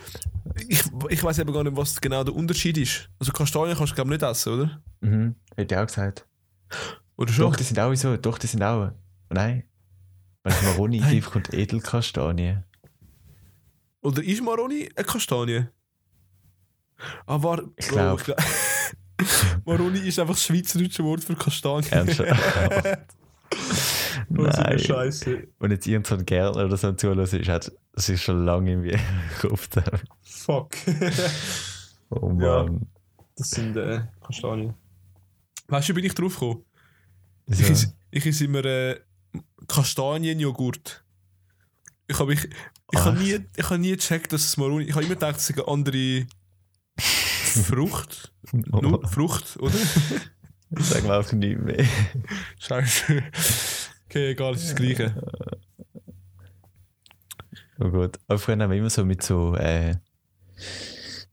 ich, 0.67 0.83
ich 1.09 1.23
weiß 1.23 1.39
eben 1.39 1.53
gar 1.53 1.63
nicht, 1.63 1.75
was 1.75 1.99
genau 2.01 2.23
der 2.23 2.35
Unterschied 2.35 2.77
ist. 2.77 3.09
Also 3.19 3.31
Kastanien 3.31 3.77
kannst 3.77 3.91
du 3.91 3.95
glaube 3.95 4.13
ich 4.13 4.19
nicht 4.21 4.29
essen, 4.29 4.53
oder? 4.53 4.81
Mhm. 5.01 5.35
Hätte 5.55 5.75
ich 5.75 5.79
auch 5.81 5.85
gesagt. 5.87 6.25
Oder 7.15 7.31
schon? 7.31 7.45
Doch, 7.45 7.55
die 7.55 7.63
sind 7.63 7.79
auch 7.79 7.93
so. 7.95 8.17
Doch, 8.17 8.37
die 8.37 8.47
sind 8.47 8.63
auch. 8.63 8.91
Nein. 9.29 9.63
Wenn 10.43 10.53
ich 10.53 10.61
Maroni 10.63 11.01
eingebe, 11.03 11.29
kommt 11.29 11.53
Edelkastanie. 11.53 12.57
Oder 14.01 14.23
ist 14.23 14.41
Maroni 14.43 14.89
eine 14.95 15.05
Kastanie? 15.05 15.67
Ah, 17.25 17.41
war. 17.41 17.61
Ich 17.75 17.87
glaub. 17.87 18.23
Maroni 19.65 19.99
ist 19.99 20.19
einfach 20.19 20.35
das 20.35 20.43
schweizerische 20.43 21.03
Wort 21.03 21.23
für 21.23 21.35
Kastanie. 21.35 21.87
Ernsthaft? 21.89 22.99
Nein. 24.29 24.79
Scheiße. 24.79 25.47
Und 25.59 25.71
jetzt 25.71 25.87
irgendein 25.87 26.25
Gärtner 26.25 26.65
oder 26.65 26.77
so 26.77 26.91
zuhört, 26.93 27.33
ist 27.33 27.47
halt, 27.49 27.71
ist 27.95 28.21
schon 28.21 28.45
lange 28.45 28.73
in 28.73 28.81
mir 28.81 28.99
Kopf. 29.41 29.69
Fuck. 30.23 30.75
Oh 32.09 32.31
Ja. 32.39 32.63
Mann. 32.63 32.87
das 33.35 33.49
sind 33.49 33.75
äh, 33.75 33.99
Kastanien. 34.25 34.73
Weißt 35.67 35.89
du, 35.89 35.91
wie 35.91 35.95
bin 35.95 36.05
ich 36.05 36.13
drauf 36.15 36.35
gekommen? 36.35 36.63
Ich, 37.47 37.59
Ja. 37.59 37.67
is, 37.67 37.93
ich 38.11 38.25
is 38.25 38.39
immer 38.39 38.63
äh, 38.63 38.97
Kastanienjoghurt. 39.67 41.03
Ich 42.07 42.17
habe 42.17 42.31
ich, 42.31 42.45
ich 42.93 42.99
hab 42.99 43.19
nie, 43.19 43.39
ich 43.57 43.69
hab 43.69 43.77
nie 43.77 43.91
gecheckt, 43.91 44.31
dass 44.31 44.45
es 44.45 44.55
Maroni. 44.55 44.85
Ich 44.85 44.93
habe 44.95 45.03
immer 45.03 45.15
gedacht, 45.15 45.35
es 45.35 45.49
ist 45.49 45.59
eine 45.59 45.67
andere 45.67 46.25
Frucht. 46.97 48.31
Oh 48.71 48.79
Nur 48.79 49.01
Mann. 49.01 49.09
Frucht, 49.09 49.57
oder? 49.59 49.73
Sag 50.71 51.05
mal 51.05 51.19
auch 51.19 51.31
nicht 51.31 51.59
mehr. 51.59 51.85
Scheiße. 52.59 53.23
Okay, 54.05 54.31
egal, 54.31 54.53
es 54.53 54.63
ist 54.63 54.71
das 54.71 54.75
Gleiche. 54.75 55.15
Oh 57.79 57.89
Gott. 57.89 58.19
Aber 58.27 58.39
früher 58.39 58.57
haben 58.57 58.71
wir 58.71 58.77
immer 58.77 58.89
so 58.89 59.05
mit 59.05 59.21
so 59.23 59.55
äh, 59.55 59.95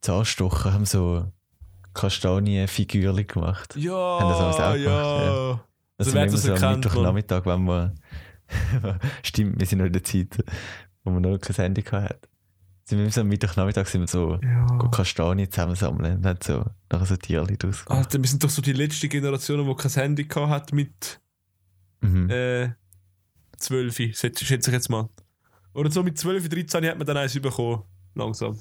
Zahnstocher 0.00 0.72
haben 0.72 0.85
so 0.85 1.33
Kastanienfigürchen 1.94 3.27
gemacht. 3.27 3.74
Ja, 3.77 3.92
Haben 3.94 4.29
das 4.29 4.40
alles 4.40 4.57
auch 4.57 4.74
ja. 4.74 5.64
Das 5.96 6.07
So 6.07 6.11
sind 6.11 6.14
wer 6.14 6.22
immer 6.24 6.33
das 6.33 6.42
so 6.42 6.55
am 6.55 6.74
Mittwochnachmittag, 6.74 7.46
wenn 7.46 7.64
wir. 7.64 7.94
Stimmt, 9.22 9.59
wir 9.59 9.66
sind 9.66 9.79
noch 9.79 9.87
in 9.87 9.92
der 9.92 10.05
Zeit, 10.05 10.44
wo 11.05 11.12
wir 11.12 11.20
noch 11.20 11.38
kein 11.38 11.57
Handy 11.57 11.83
hatten. 11.83 12.27
Sind 12.87 12.99
wir 12.99 13.20
am 13.23 13.29
Mittwochnachmittag 13.29 13.87
sind 13.88 14.03
wir 14.03 14.09
so 14.09 14.38
ja. 14.42 14.66
Kastanien 14.90 15.51
zusammensammeln 15.51 16.16
und 16.18 16.27
haben 16.27 16.38
so 16.42 16.64
nachher 16.92 17.07
so 17.07 17.16
Tierchen 17.16 17.57
draus. 17.57 17.85
gemacht. 17.85 18.05
Alter, 18.05 18.18
wir 18.23 18.29
sind 18.29 18.44
doch 18.44 18.51
so 18.51 18.61
die 18.61 18.75
letzte 18.75 19.09
Generation, 19.09 19.66
die 19.66 19.75
kein 19.75 19.90
Handy 19.92 20.25
hat 20.27 20.73
mit 20.73 21.20
Mhm. 22.03 22.29
äh, 22.29 22.70
12, 23.57 23.97
schätze 24.14 24.44
ich 24.44 24.66
jetzt 24.66 24.90
mal. 24.90 25.09
Oder 25.73 25.90
so 25.90 26.03
mit 26.03 26.18
12, 26.18 26.49
13 26.51 26.85
hat 26.87 26.99
man 26.99 27.07
dann 27.07 27.16
eins 27.16 27.33
bekommen. 27.40 27.83
Langsam. 28.14 28.59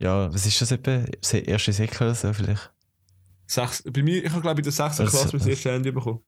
Ja, 0.00 0.32
was 0.32 0.44
ist 0.46 0.60
das 0.60 0.72
etwa? 0.72 1.04
Erste 1.36 1.72
Säcke 1.72 2.02
oder 2.04 2.14
so 2.16 2.32
vielleicht? 2.32 2.72
Sechs, 3.46 3.82
bei 3.82 4.02
mir, 4.02 4.24
ich 4.24 4.30
habe 4.30 4.40
glaube 4.42 4.60
in 4.60 4.64
der 4.64 4.72
6. 4.72 4.98
Also- 5.00 5.16
Klasse 5.16 5.36
mein 5.36 5.46
erstes 5.48 5.70
Handy 5.72 5.92
bekommen. 5.92 6.20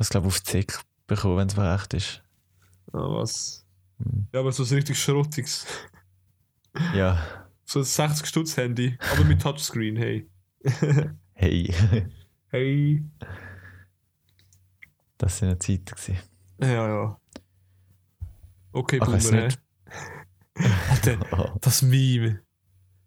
Ich 0.00 0.08
glaube 0.08 0.26
auf 0.28 0.40
die 0.40 0.50
Säcke 0.50 0.78
bekommen, 1.06 1.36
wenn 1.36 1.48
es 1.48 1.56
mir 1.56 1.70
recht 1.74 1.92
ist. 1.94 2.22
Ah, 2.92 2.98
was? 3.10 3.66
Mhm. 3.98 4.28
Ja, 4.32 4.40
aber 4.40 4.52
so 4.52 4.62
ein 4.62 4.68
richtig 4.74 4.98
Schrottiges. 4.98 5.66
Ja. 6.94 7.18
So 7.64 7.80
ein 7.80 7.84
60 7.84 8.26
Stutz 8.26 8.56
Handy, 8.56 8.96
aber 9.12 9.24
mit 9.24 9.42
Touchscreen, 9.42 9.96
hey. 9.96 10.28
Hey. 11.34 11.74
Hey. 12.48 13.04
Das 15.18 15.38
sind 15.38 15.48
ja 15.48 15.58
Zeiten 15.58 15.84
gewesen. 15.84 16.18
Ja, 16.60 16.88
ja. 16.88 17.20
Okay, 18.72 18.98
Ach, 19.02 19.06
Boomer. 19.06 19.48
Alter, 20.90 21.18
Oh. 21.32 21.58
das 21.60 21.82
Meme. 21.82 22.40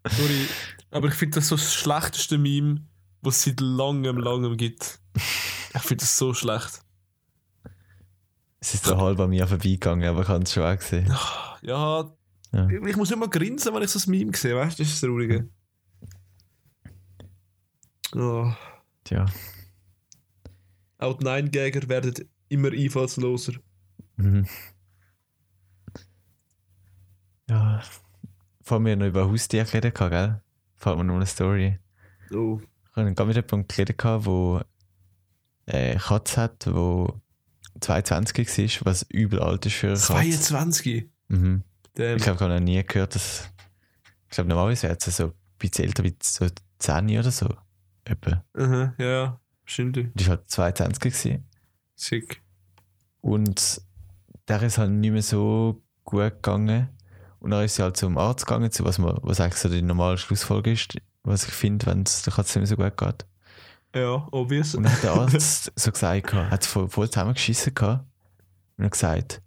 Sorry, 0.07 0.47
aber 0.91 1.07
ich 1.09 1.13
finde 1.13 1.35
das 1.35 1.47
so 1.47 1.55
das 1.55 1.73
schlechteste 1.73 2.37
Meme, 2.37 2.85
was 3.21 3.37
es 3.37 3.43
seit 3.43 3.59
langem, 3.59 4.17
langem 4.17 4.57
gibt. 4.57 4.99
Ich 5.15 5.81
finde 5.81 6.01
das 6.03 6.17
so 6.17 6.33
schlecht. 6.33 6.81
Es 8.59 8.73
ist 8.75 8.85
so 8.85 8.97
halb 8.97 9.19
an 9.19 9.29
mir 9.31 9.47
vorbeigegangen, 9.47 10.07
aber 10.07 10.21
ich 10.21 10.27
habe 10.27 10.43
es 10.43 10.53
schon 10.53 10.63
auch 10.63 10.77
gesehen. 10.77 11.11
Ja, 11.61 12.11
Ja. 12.53 12.67
ich 12.69 12.97
muss 12.97 13.15
mal 13.15 13.29
grinsen, 13.29 13.73
wenn 13.73 13.83
ich 13.83 13.89
so 13.89 13.99
ein 13.99 14.11
Meme 14.11 14.35
sehe, 14.35 14.55
weißt 14.55 14.77
du? 14.77 14.83
Das 14.83 14.91
ist 14.91 15.01
das 15.01 15.09
Traurige. 15.09 15.49
Oh. 18.13 18.51
Tja. 19.03 19.25
Auch 20.97 21.17
die 21.17 21.23
Nein-Gäger 21.25 21.87
werden 21.87 22.13
immer 22.49 22.71
einfallsloser. 22.71 23.53
Mhm. 24.17 24.45
Ja. 27.49 27.81
Vor 28.61 28.79
mir 28.79 28.95
noch 28.95 29.07
über 29.07 29.29
Haustiere 29.29 29.65
geredet, 29.65 29.95
gell? 29.95 30.41
Fällt 30.77 30.97
mir 30.97 31.03
noch 31.03 31.15
eine 31.15 31.25
Story. 31.25 31.79
Oh. 32.31 32.59
Ich 32.89 32.95
habe 32.95 33.13
gerade 33.13 33.27
mit 33.27 33.35
jemandem 33.35 33.67
geredet, 33.67 34.03
wo 34.25 34.61
äh, 35.65 35.91
eine 35.91 35.99
Katze 35.99 36.41
hat, 36.41 36.67
wo 36.67 37.19
22 37.79 38.81
war, 38.81 38.91
was 38.91 39.03
übel 39.09 39.39
alt 39.39 39.65
ist 39.65 39.75
für 39.75 39.87
eine 39.87 39.95
Katze. 39.95 40.13
22. 40.13 41.09
Mhm. 41.29 41.63
Damn. 41.93 42.17
Ich 42.17 42.23
glaube, 42.23 42.37
ich 42.37 42.41
habe 42.41 42.53
noch 42.53 42.59
nie 42.59 42.83
gehört, 42.83 43.15
dass. 43.15 43.49
Ich 44.29 44.35
glaube, 44.35 44.49
normalerweise 44.49 44.83
wäre 44.83 44.97
es 44.97 45.17
so 45.17 45.25
ein 45.25 45.33
bisschen 45.59 45.85
älter, 45.85 46.03
wie 46.03 46.15
so 46.21 46.47
10 46.79 47.19
oder 47.19 47.31
so. 47.31 47.49
Etwa. 48.05 48.43
Aha, 48.57 48.93
ja, 48.97 49.05
ja, 49.05 49.39
stimmt. 49.65 49.97
Die 49.97 50.27
war 50.27 50.37
halt 50.37 50.49
22 50.49 50.99
gewesen. 50.99 51.45
Sick. 51.95 52.41
Und 53.19 53.81
der 54.47 54.63
ist 54.63 54.77
halt 54.77 54.91
nicht 54.91 55.11
mehr 55.11 55.21
so 55.21 55.81
gut 56.03 56.31
gegangen. 56.35 56.89
Und 57.39 57.51
dann 57.51 57.63
ist 57.63 57.75
sie 57.75 57.83
halt 57.83 57.97
zum 57.97 58.17
Arzt 58.17 58.45
gegangen, 58.45 58.71
zu 58.71 58.85
was, 58.85 58.97
man, 58.97 59.17
was 59.21 59.39
eigentlich 59.39 59.59
so 59.59 59.69
die 59.69 59.81
normale 59.81 60.17
Schlussfolge 60.17 60.71
ist, 60.71 60.95
was 61.23 61.47
ich 61.47 61.53
finde, 61.53 61.85
wenn 61.87 62.03
es 62.03 62.23
der 62.23 62.33
Katze 62.33 62.59
nicht 62.59 62.69
mehr 62.69 62.77
so 62.77 62.91
gut 62.91 62.97
geht. 62.97 63.25
Ja, 63.95 64.27
obvious. 64.31 64.75
Und 64.75 64.83
dann 64.83 64.93
hat 64.93 65.03
der 65.03 65.11
Arzt 65.13 65.71
so 65.75 65.91
gesagt, 65.91 66.33
hat 66.33 66.65
voll, 66.65 66.89
voll 66.89 67.09
zusammengeschissen 67.09 67.73
gehabt. 67.73 68.05
Und 68.77 68.85
hat 68.85 68.91
gesagt, 68.91 69.41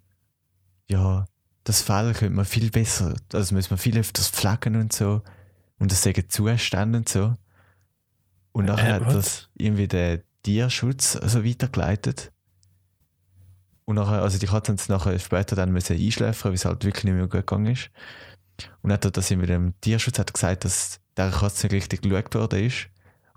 ja, 0.87 1.25
das 1.65 1.83
Fell 1.83 2.13
könnte 2.13 2.35
man 2.35 2.45
viel 2.45 2.71
besser, 2.71 3.15
also 3.33 3.55
müssen 3.55 3.71
wir 3.71 3.79
viel 3.79 3.99
öfters 3.99 4.29
pflegen 4.29 4.77
und 4.77 4.93
so. 4.93 5.23
Und 5.79 5.91
das 5.91 6.03
sagen 6.03 6.25
Zustände 6.29 6.99
und 6.99 7.09
so. 7.09 7.35
Und 8.53 8.67
nachher 8.67 9.01
Äh, 9.01 9.05
hat 9.05 9.15
das 9.15 9.49
irgendwie 9.55 9.89
der 9.89 10.23
Tierschutz 10.43 11.13
so 11.13 11.45
weitergeleitet. 11.45 12.31
Und 13.87 13.97
nachher, 13.97 14.23
also 14.23 14.39
die 14.39 14.47
Katze 14.47 14.71
haben 14.73 14.77
es 14.77 14.89
nachher 14.89 15.19
später 15.19 15.57
dann 15.57 15.73
müssen 15.73 15.97
einschläfern, 15.97 16.51
weil 16.51 16.55
es 16.55 16.65
halt 16.65 16.85
wirklich 16.85 17.05
nicht 17.05 17.15
mehr 17.15 17.23
gut 17.25 17.33
gegangen 17.47 17.73
ist. 17.73 17.91
Und 18.83 18.93
hat 18.93 19.05
er 19.05 19.11
das 19.11 19.31
mit 19.31 19.49
dem 19.49 19.75
Tierschutz 19.81 20.19
hat 20.19 20.33
gesagt, 20.33 20.65
dass 20.65 21.01
der 21.17 21.31
Katze 21.31 21.67
nicht 21.67 21.75
richtig 21.75 22.03
geschaut 22.03 22.35
worden 22.35 22.65
ist. 22.67 22.89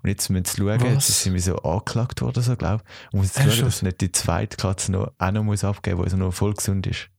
Und 0.02 0.10
jetzt 0.10 0.28
müssen 0.30 0.44
sie 0.44 0.56
schauen, 0.58 0.80
Was? 0.80 0.88
jetzt 0.92 1.08
ist 1.08 1.22
sie 1.22 1.28
irgendwie 1.30 1.42
so 1.42 1.56
angeklagt 1.58 2.20
worden, 2.22 2.42
so, 2.42 2.54
glaube 2.56 2.84
ich. 2.84 3.12
Und 3.12 3.18
muss 3.18 3.26
jetzt 3.28 3.38
Ernsthaft? 3.38 3.58
schauen, 3.58 3.64
dass 3.66 3.82
nicht 3.82 4.00
die 4.00 4.12
zweite 4.12 4.56
Katze 4.56 4.92
noch, 4.92 5.12
auch 5.18 5.30
noch 5.32 5.42
muss 5.42 5.64
abgeben 5.64 5.96
muss, 5.96 6.06
die 6.06 6.12
also 6.14 6.24
noch 6.24 6.32
voll 6.32 6.54
gesund 6.54 6.86
ist. 6.86 7.10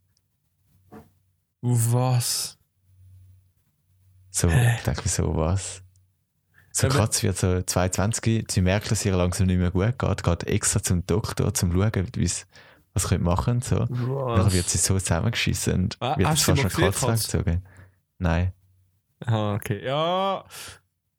Was? 1.62 2.58
So, 4.32 4.48
ich 4.48 4.84
denke 4.84 5.02
mir 5.04 5.10
so, 5.10 5.36
was? 5.36 5.82
So 6.72 6.88
Aber- 6.88 6.98
Katze 7.00 7.24
wird 7.24 7.38
so 7.38 7.62
22, 7.62 8.46
sie 8.50 8.62
merkt, 8.62 8.90
dass 8.92 9.04
ihr 9.06 9.16
langsam 9.16 9.48
nicht 9.48 9.58
mehr 9.58 9.72
gut 9.72 9.98
geht, 10.00 10.24
geht 10.24 10.44
extra 10.46 10.82
zum 10.82 11.06
Doktor, 11.06 11.48
um 11.48 11.54
zu 11.54 11.70
schauen, 11.72 12.08
was 12.94 13.04
sie 13.10 13.18
machen 13.18 13.62
so. 13.62 13.80
Dann 13.86 14.46
Was? 14.46 14.54
wird 14.54 14.70
sie 14.70 14.78
so 14.78 14.98
zusammengeschissen 14.98 15.74
und 15.84 15.98
Ah, 16.00 16.18
wird 16.18 16.38
sie 16.38 16.44
fast 16.44 16.60
eine 16.60 16.70
Katze 16.92 17.08
weggezogen. 17.08 17.66
Nein, 18.20 18.54
Ah, 19.26 19.56
okay. 19.56 19.84
Ja, 19.84 20.46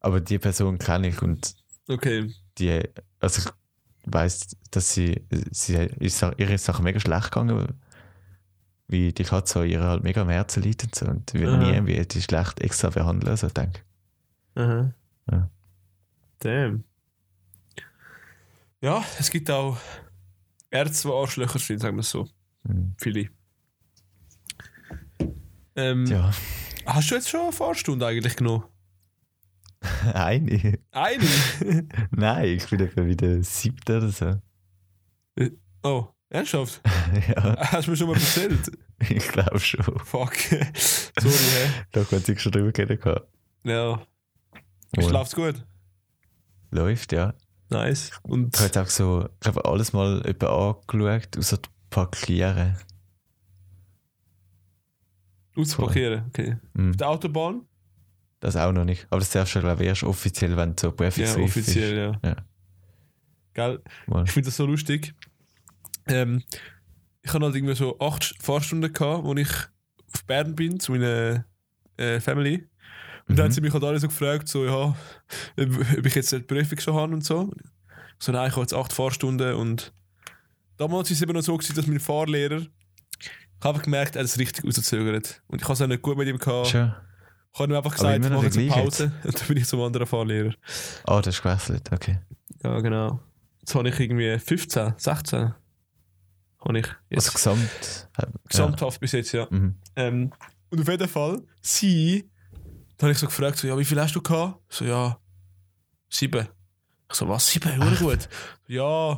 aber 0.00 0.20
die 0.20 0.38
Person 0.38 0.78
kenne 0.78 1.08
ich 1.08 1.20
und 1.20 1.54
okay. 1.86 2.32
die, 2.56 2.80
also 3.18 3.42
ich 3.42 3.52
weiss, 4.10 4.56
dass 4.70 4.94
sie, 4.94 5.26
sie 5.50 5.74
ist, 5.74 6.22
ihr 6.22 6.50
ist 6.50 6.64
Sache 6.64 6.82
mega 6.82 6.98
schlecht 6.98 7.24
gegangen, 7.30 7.78
wie 8.90 9.12
die 9.12 9.24
Katze 9.24 9.64
ihre 9.64 9.84
halt 9.86 10.02
mega 10.02 10.22
am 10.22 10.28
Herzen 10.28 10.62
liegt 10.62 10.84
und 10.84 10.94
so 10.94 11.06
und 11.06 11.32
wird 11.34 11.48
Aha. 11.48 11.56
nie 11.58 11.72
irgendwie 11.72 12.04
die 12.04 12.22
schlecht 12.22 12.60
extra 12.60 12.90
behandeln, 12.90 13.36
so 13.36 13.48
denke 13.48 13.80
Aha. 14.54 14.92
Ja. 15.30 15.50
Damn. 16.40 16.84
Ja, 18.80 19.04
es 19.18 19.30
gibt 19.30 19.50
auch 19.50 19.78
Ärzte, 20.70 21.08
die 21.08 21.14
Arschlöcher 21.14 21.58
sind, 21.58 21.80
sagen 21.80 21.96
wir 21.96 22.00
es 22.00 22.10
so. 22.10 22.24
ich. 22.64 22.70
Mhm. 22.70 22.94
Viele. 22.98 23.30
Ähm, 25.76 26.06
Ja, 26.06 26.30
Hast 26.86 27.10
du 27.10 27.14
jetzt 27.14 27.28
schon 27.28 27.40
eine 27.40 27.52
Fahrstunde 27.52 28.06
eigentlich 28.06 28.36
genommen? 28.36 28.64
eine. 30.14 30.78
Eine? 30.90 31.24
Nein, 32.10 32.44
ich 32.48 32.68
bin 32.68 32.80
etwa 32.80 33.04
wieder 33.06 33.42
siebte 33.42 33.98
oder 33.98 34.08
so. 34.08 34.40
oh, 35.82 36.08
ernsthaft? 36.30 36.80
ja, 37.28 37.56
Hast 37.58 37.86
du 37.86 37.90
mir 37.90 37.96
schon 37.96 38.08
mal 38.08 38.14
erzählt? 38.14 38.70
ich 39.08 39.28
glaube 39.28 39.60
schon. 39.60 39.84
Fuck. 40.04 40.34
Sorry, 40.36 41.34
hä? 41.34 41.84
Da 41.92 42.00
hat 42.10 42.24
sich 42.24 42.40
schon 42.40 42.52
drüber 42.52 42.72
gehabt. 42.72 43.28
Ja. 43.64 44.00
Schlaft's 44.98 45.34
gut? 45.34 45.64
Läuft, 46.70 47.12
ja. 47.12 47.34
Nice. 47.68 48.10
Und 48.22 48.56
Ich 48.56 48.62
habe 48.62 48.82
auch 48.82 48.88
so, 48.90 49.28
ich 49.40 49.46
habe 49.46 49.64
alles 49.64 49.92
mal 49.92 50.24
etwa 50.26 50.70
angeschaut, 50.70 51.36
außer 51.38 51.58
die 51.58 51.68
Parkieren. 51.90 52.76
ausparkieren, 55.56 56.24
okay. 56.28 56.56
Mhm. 56.74 56.90
Auf 56.90 56.96
der 56.96 57.08
Autobahn? 57.08 57.62
Das 58.40 58.56
auch 58.56 58.72
noch 58.72 58.84
nicht. 58.84 59.06
Aber 59.10 59.18
das 59.18 59.30
darfst 59.30 59.54
du, 59.54 59.60
glaube 59.60 59.82
ich, 59.82 59.88
erst 59.88 60.02
offiziell, 60.02 60.56
wenn 60.56 60.74
du 60.74 60.80
so 60.80 60.92
Prefix 60.92 61.36
Ja, 61.36 61.42
offiziell, 61.42 61.96
ja. 61.96 62.20
Ja. 62.28 62.36
Gell? 63.52 63.82
Mal. 64.06 64.24
Ich 64.24 64.30
finde 64.30 64.46
das 64.46 64.56
so 64.56 64.64
lustig. 64.66 65.14
Ähm, 66.10 66.42
ich 67.22 67.32
hatte 67.32 67.44
halt 67.44 67.54
irgendwie 67.54 67.74
so 67.74 67.98
acht 68.00 68.34
Fahrstunden 68.40 68.92
gehabt, 68.92 69.24
wo 69.24 69.34
ich 69.34 69.48
auf 70.14 70.24
Bern 70.26 70.54
bin, 70.54 70.80
zu 70.80 70.92
meiner 70.92 71.44
äh, 71.96 72.20
Family. 72.20 72.66
Und 73.28 73.38
dann 73.38 73.44
haben 73.44 73.50
Mhm. 73.50 73.54
sie 73.54 73.60
mich 73.60 73.72
halt 73.72 73.84
alle 73.84 73.98
so 74.00 74.08
gefragt, 74.08 74.48
so, 74.48 74.64
ja, 74.64 74.96
ob, 75.58 76.06
ich 76.06 76.14
jetzt 76.14 76.32
die 76.32 76.40
Prüfung 76.40 76.78
schon 76.80 76.94
habe 76.94 77.12
und 77.12 77.24
so. 77.24 77.50
So, 78.18 78.32
nein, 78.32 78.48
ich 78.48 78.52
habe 78.52 78.62
jetzt 78.62 78.74
acht 78.74 78.92
Fahrstunden 78.92 79.54
und 79.54 79.92
damals 80.76 81.10
war 81.10 81.14
es 81.14 81.22
eben 81.22 81.32
noch 81.32 81.42
so, 81.42 81.56
gewesen, 81.56 81.76
dass 81.76 81.86
mein 81.86 82.00
Fahrlehrer, 82.00 82.60
ich 82.60 83.64
habe 83.64 83.78
gemerkt, 83.80 84.16
er 84.16 84.20
hat 84.20 84.26
es 84.26 84.38
richtig 84.38 84.64
rausgezögert. 84.64 85.42
Und 85.48 85.60
ich 85.60 85.64
habe 85.64 85.74
es 85.74 85.82
auch 85.82 85.86
nicht 85.86 86.02
gut 86.02 86.16
mit 86.16 86.26
ihm 86.28 86.38
gehabt. 86.38 86.68
Schon. 86.68 86.92
Ich 87.52 87.58
habe 87.60 87.72
ihm 87.72 87.76
einfach 87.76 87.92
gesagt, 87.94 88.24
ich 88.24 88.30
mache 88.30 88.44
jetzt 88.46 88.56
eine 88.58 88.68
Pause. 88.68 89.12
Und 89.24 89.40
dann 89.40 89.48
bin 89.48 89.56
ich 89.58 89.66
zum 89.66 89.80
anderen 89.82 90.06
Fahrlehrer. 90.06 90.54
Ah, 91.04 91.20
das 91.20 91.34
ist 91.36 91.42
gewechselt, 91.42 91.90
okay. 91.92 92.18
Ja, 92.64 92.80
genau. 92.80 93.20
Jetzt 93.60 93.74
habe 93.74 93.88
ich 93.88 94.00
irgendwie 94.00 94.38
15, 94.38 94.94
16. 94.96 95.52
Habe 96.62 96.78
ich 96.78 96.86
jetzt. 97.08 97.26
Also 97.26 97.32
gesamt. 97.32 98.08
Gesamthaft 98.48 99.00
bis 99.00 99.12
jetzt, 99.12 99.32
ja. 99.32 99.42
Ja. 99.42 99.48
Mhm. 99.50 99.74
Ähm, 99.96 100.32
und 100.70 100.80
auf 100.80 100.88
jeden 100.88 101.08
Fall, 101.08 101.42
sie, 101.62 102.30
da 102.96 103.04
habe 103.04 103.12
ich 103.12 103.18
so 103.18 103.26
gefragt, 103.26 103.58
so, 103.58 103.66
ja, 103.66 103.76
wie 103.78 103.84
viel 103.84 104.00
hast 104.00 104.14
du 104.14 104.20
gehabt? 104.20 104.60
So, 104.68 104.84
ja, 104.84 105.18
sieben. 106.08 106.46
Ich 107.08 107.16
so, 107.16 107.28
was, 107.28 107.46
sieben? 107.48 107.76
Hure 107.82 107.96
gut. 107.96 108.28
ja, 108.68 109.12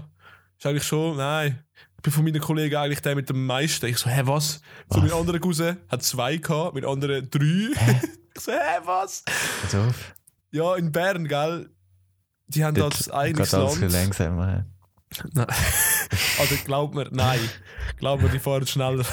ist 0.59 0.66
eigentlich 0.66 0.85
schon, 0.85 1.16
nein. 1.16 1.64
Ich 1.96 2.02
bin 2.02 2.12
von 2.12 2.24
meinen 2.24 2.40
Kollegen 2.40 2.76
eigentlich 2.76 3.00
der 3.00 3.14
mit 3.14 3.28
dem 3.28 3.44
meisten. 3.46 3.87
Ich 3.87 3.98
so, 3.98 4.09
hä, 4.11 4.22
was? 4.24 4.55
So, 4.90 4.96
Was? 4.96 5.02
mein 5.02 5.12
anderer 5.12 5.38
Cousin 5.38 5.76
hat 5.88 6.02
zwei 6.02 6.37
gehabt, 6.37 6.74
mein 6.74 6.85
anderer 6.85 7.22
drei. 7.22 7.70
ich 8.35 8.40
so, 8.40 8.52
hä, 8.52 8.81
was? 8.85 9.24
Pass 9.62 9.74
auf. 9.74 10.14
Ja, 10.50 10.74
in 10.76 10.90
Bern, 10.90 11.28
gell? 11.28 11.70
Die 12.48 12.64
haben 12.64 12.74
das 12.74 13.11
eigenes 13.11 13.55
alles 13.55 13.74
viel 13.74 13.83
Land. 13.83 13.92
langsamer. 13.94 14.66
Nein. 15.33 15.46
Also 16.38 16.57
glaub 16.64 16.94
mir, 16.94 17.09
nein. 17.11 17.40
Glaub 17.96 18.22
mir, 18.22 18.29
die 18.29 18.38
fahren 18.38 18.66
schneller. 18.66 19.05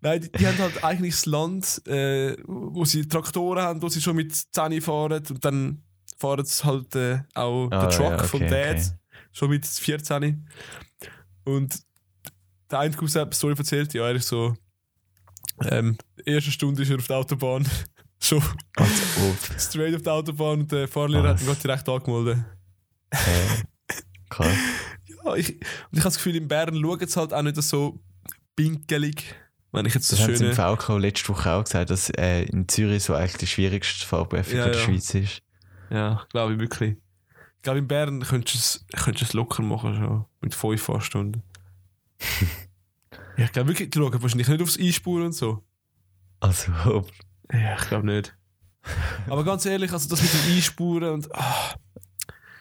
nein, 0.00 0.20
die, 0.20 0.32
die 0.32 0.46
haben 0.46 0.58
halt 0.58 0.82
eigentlich 0.84 1.14
das 1.14 1.26
Land, 1.26 1.86
äh, 1.86 2.36
wo 2.46 2.84
sie 2.84 3.06
Traktoren 3.06 3.62
haben, 3.62 3.82
wo 3.82 3.88
sie 3.88 4.00
schon 4.00 4.16
mit 4.16 4.34
10 4.34 4.80
fahren 4.80 5.22
und 5.28 5.44
dann 5.44 5.82
fahren 6.18 6.44
sie 6.44 6.64
halt 6.64 6.94
äh, 6.94 7.20
auch 7.34 7.68
Ah, 7.70 7.86
den 7.86 7.90
Truck 7.90 8.10
ja, 8.10 8.22
vom 8.24 8.42
okay, 8.42 8.50
Dad, 8.50 8.76
okay. 8.76 8.90
schon 9.32 9.50
mit 9.50 9.66
14. 9.66 10.48
Und 11.44 11.78
der 12.70 12.78
eine 12.78 12.94
Cousin 12.94 13.20
hat 13.20 13.28
eine 13.28 13.34
Story 13.34 13.54
erzählt, 13.56 13.94
ja, 13.94 14.06
er 14.06 14.14
ist 14.14 14.28
so, 14.28 14.54
ähm, 15.64 15.98
die 16.18 16.30
erste 16.30 16.50
Stunde 16.50 16.82
ist 16.82 16.90
er 16.90 16.96
auf 16.96 17.06
der 17.06 17.16
Autobahn, 17.18 17.68
schon 18.20 18.42
straight 19.58 19.94
auf 19.94 20.02
der 20.02 20.12
Autobahn 20.14 20.60
und 20.60 20.72
der 20.72 20.88
Fahrlehrer 20.88 21.28
hat 21.30 21.40
ihn 21.40 21.46
Was? 21.46 21.62
gerade 21.62 21.82
direkt 21.84 21.88
angemeldet. 21.88 22.44
Äh, 23.10 23.64
krass. 24.34 24.56
Ja, 25.06 25.34
ich, 25.34 25.48
und 25.50 25.60
ich 25.92 25.98
habe 25.98 26.04
das 26.04 26.16
Gefühl, 26.16 26.36
in 26.36 26.48
Bern 26.48 26.80
schauen 26.80 27.06
sie 27.06 27.20
halt 27.20 27.32
auch 27.32 27.42
nicht 27.42 27.62
so 27.62 28.00
pinkelig. 28.56 29.34
Wenn 29.72 29.86
ich 29.86 29.94
jetzt 29.94 30.12
das 30.12 30.18
sie 30.20 30.30
im 30.30 30.36
schöne. 30.36 30.54
VK 30.54 30.88
letzte 31.00 31.28
Woche 31.30 31.50
auch 31.50 31.64
gesagt, 31.64 31.90
dass 31.90 32.08
äh, 32.10 32.44
in 32.44 32.68
Zürich 32.68 33.02
so 33.02 33.14
eigentlich 33.14 33.38
die 33.38 33.46
schwierigste 33.48 34.06
Fahrprüfung 34.06 34.56
Ja, 34.56 34.66
in 34.66 34.72
der 34.72 34.80
ja. 34.80 34.86
Schweiz 34.86 35.14
ist. 35.14 35.42
Ja, 35.90 36.24
glaube 36.30 36.54
ich 36.54 36.60
wirklich. 36.60 36.96
Ich 37.56 37.62
glaube, 37.62 37.80
in 37.80 37.88
Bern 37.88 38.20
könntest 38.20 38.84
du 38.92 38.96
es, 38.96 39.22
es 39.22 39.32
locker 39.32 39.62
machen, 39.62 39.96
schon. 39.96 40.24
Mit 40.40 40.54
fünf 40.54 40.82
Fahrstunden. 40.82 41.42
ja, 43.36 43.46
ich 43.46 43.52
glaube 43.52 43.70
wirklich, 43.70 43.90
die 43.90 43.98
schauen 43.98 44.22
wahrscheinlich 44.22 44.48
nicht 44.48 44.62
aufs 44.62 44.78
Einspuren 44.78 45.26
und 45.26 45.32
so. 45.32 45.64
Also, 46.40 46.72
ob. 46.84 47.10
Ja, 47.52 47.76
ich 47.76 47.88
glaube 47.88 48.06
nicht. 48.06 48.36
Aber 49.28 49.44
ganz 49.44 49.66
ehrlich, 49.66 49.92
also 49.92 50.08
das 50.08 50.22
mit 50.22 50.32
dem 50.32 50.54
Einspuren 50.54 51.14
und. 51.14 51.34
Ah, 51.34 51.74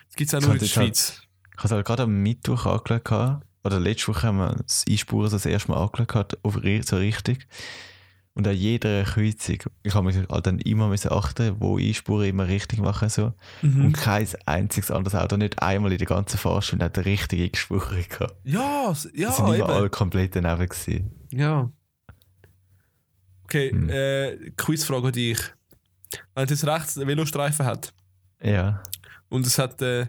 das 0.08 0.16
gibt 0.16 0.34
es 0.34 0.36
auch 0.36 0.42
nur 0.42 0.54
in 0.54 0.60
der 0.60 0.68
jetzt 0.68 0.74
Schweiz. 0.74 1.22
Ich 1.22 1.33
habe 1.64 1.68
es 1.68 1.72
halt 1.72 1.86
gerade 1.86 2.04
am 2.04 2.22
Mittwoch 2.24 2.66
gehabt. 3.04 3.46
Oder 3.64 3.80
letzte 3.80 4.10
Woche 4.10 4.28
haben 4.28 4.38
wir 4.38 4.56
das 4.56 4.84
Einspuren 4.90 5.32
das 5.32 5.46
erste 5.46 5.72
Mal 5.72 5.78
auf, 5.78 6.58
ri- 6.58 6.86
so 6.88 6.98
richtig. 6.98 7.48
Und 8.36 8.48
an 8.48 8.56
jeder 8.56 9.04
Kreuzung, 9.04 9.58
ich 9.84 9.94
habe 9.94 10.08
mich 10.08 10.18
halt 10.28 10.48
dann 10.48 10.58
immer 10.60 10.88
müssen 10.90 11.12
achten, 11.12 11.56
wo 11.60 11.78
Einspuren 11.78 12.28
immer 12.28 12.48
richtig 12.48 12.80
machen 12.80 13.08
so. 13.08 13.32
Mhm. 13.62 13.86
Und 13.86 13.94
kein 13.94 14.28
einziges 14.48 14.90
anderes 14.92 15.14
Auto, 15.16 15.38
nicht 15.38 15.62
einmal 15.62 15.92
in 15.92 16.00
der 16.00 16.08
ganzen 16.08 16.38
Fahrstunde, 16.40 16.86
hat 16.86 16.98
eine 16.98 17.06
richtige 17.06 17.44
Einspuren 17.44 18.04
gehabt. 18.10 18.36
Ja, 18.44 18.92
ja, 19.14 19.30
Die 19.30 19.34
sind 19.36 19.54
immer 19.54 19.70
alle 19.70 19.90
komplett 19.90 20.36
daneben 20.36 20.68
gewesen. 20.68 21.12
Ja. 21.32 21.70
Okay, 23.44 23.70
Hm. 23.72 23.90
äh, 23.90 24.52
Quizfrage 24.58 25.08
an 25.08 25.14
dich. 25.14 25.38
Wenn 26.36 26.48
jetzt 26.48 26.66
rechts 26.66 26.98
einen 26.98 27.08
Velostreifen 27.08 27.66
hat 27.66 27.94
Ja, 28.42 28.82
und 29.30 29.46
es 29.48 29.58
hat 29.60 29.82
äh, 29.82 30.08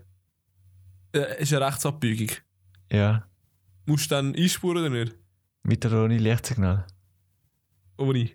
äh, 1.14 1.42
ist 1.42 1.53
eine 1.53 1.66
Rechtsabbiegung, 1.66 2.37
ja. 2.90 3.27
musst 3.87 4.11
du 4.11 4.14
dann 4.16 4.35
einspuren 4.35 4.79
oder 4.79 4.90
nicht? 4.90 5.16
Mit 5.62 5.85
oder 5.87 6.05
ohne 6.05 6.18
Lichtsignal. 6.18 6.87
Ohne. 7.96 8.31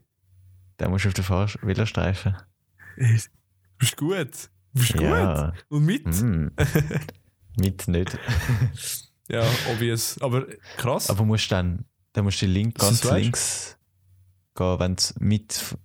Dann 0.78 0.92
musst 0.92 1.06
du 1.06 1.10
auf 1.10 1.14
den 1.14 1.24
Fahr 1.24 1.50
Velostreifen. 1.62 2.36
Äh, 2.98 3.20
Bist 3.78 3.98
gut. 3.98 4.50
Bist 4.74 4.94
gut. 4.94 5.02
Ja. 5.02 5.54
Und 5.68 5.86
mit? 5.86 6.06
Mm. 6.06 6.48
Mit 7.58 7.88
nicht. 7.88 8.18
Ja, 9.32 9.44
obvious. 9.72 10.20
Aber 10.22 10.48
krass. 10.78 11.08
Aber 11.12 11.24
musst 11.24 11.52
dann, 11.52 11.86
dann 12.14 12.24
musst 12.24 12.42
du 12.42 12.48
link, 12.48 12.80
ganz 12.80 13.04
links 13.04 13.78
gehen, 14.56 14.80
wenn 14.80 14.96
du 14.96 15.04
mit. 15.20 15.78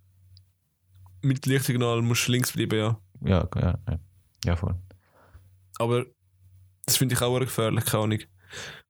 mit 1.21 1.45
Lichtsignal 1.45 2.01
musst 2.01 2.27
du 2.27 2.33
links 2.33 2.53
bleiben, 2.53 2.79
ja. 2.79 2.99
Ja, 3.21 3.47
ja, 3.55 3.79
ja. 3.87 3.99
Ja, 4.47 4.57
voll. 4.57 4.75
Aber 5.79 6.07
das 6.87 6.97
finde 6.97 7.15
ich 7.15 7.21
auch 7.23 7.39
gefährlich, 7.39 7.85
keine 7.85 8.05
Ahnung. 8.05 8.19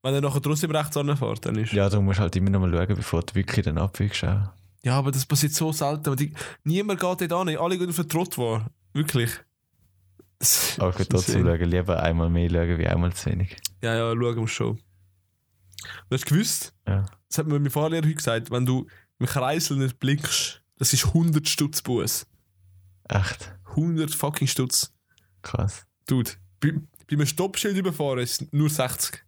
Wenn 0.02 0.14
er 0.14 0.20
nachher 0.20 0.42
trotzdem 0.42 0.70
rechts 0.70 0.96
anfährt, 0.96 1.46
dann 1.46 1.56
ist. 1.56 1.72
Ja, 1.72 1.88
du 1.88 2.00
musst 2.02 2.20
halt 2.20 2.36
immer 2.36 2.50
noch 2.50 2.60
mal 2.60 2.70
schauen, 2.72 2.96
bevor 2.96 3.22
du 3.22 3.34
wirklich 3.34 3.64
dann 3.64 3.78
abwiegst. 3.78 4.22
Ja, 4.22 4.52
aber 4.98 5.10
das 5.10 5.24
passiert 5.24 5.52
so 5.54 5.72
selten. 5.72 6.14
Die, 6.16 6.32
niemand 6.64 7.00
geht 7.00 7.20
dort 7.22 7.32
an. 7.32 7.56
Alle 7.56 7.78
gehen 7.78 7.88
auf 7.88 7.96
den 7.96 8.08
Trott 8.08 8.36
war. 8.36 8.70
Wirklich. 8.92 9.30
Aber 10.78 10.98
ist 11.00 11.10
trotzdem 11.10 11.46
schauen, 11.46 11.70
lieber 11.70 12.02
einmal 12.02 12.28
mehr 12.28 12.50
schauen, 12.50 12.78
wie 12.78 12.86
einmal 12.86 13.12
zu 13.14 13.30
wenig. 13.30 13.56
Ja, 13.82 13.94
ja, 13.94 14.10
schauen 14.12 14.36
wir 14.36 14.48
schon. 14.48 14.76
Du 16.10 16.14
hast 16.14 16.26
gewusst, 16.26 16.74
Ja. 16.86 17.06
das 17.28 17.38
hat 17.38 17.46
mir 17.46 17.58
mein 17.58 17.70
Fahrlehrer 17.70 18.04
heute 18.04 18.14
gesagt, 18.14 18.50
wenn 18.50 18.66
du 18.66 18.86
im 19.18 19.26
Kreisel 19.26 19.78
nicht 19.78 19.98
blinkst, 20.00 20.62
das 20.76 20.92
ist 20.92 21.06
100 21.06 21.48
Stutz 21.48 21.80
Buß. 21.80 22.26
Echt 23.08 23.54
100 23.70 24.14
fucking 24.14 24.48
Stutz. 24.48 24.92
krass. 25.42 25.86
Dude, 26.06 26.32
bei, 27.08 27.14
einem 27.16 27.26
Stoppschild 27.26 27.76
überfahren 27.76 28.18
ist 28.20 28.42
es 28.42 28.52
nur 28.52 28.70
60. 28.70 29.24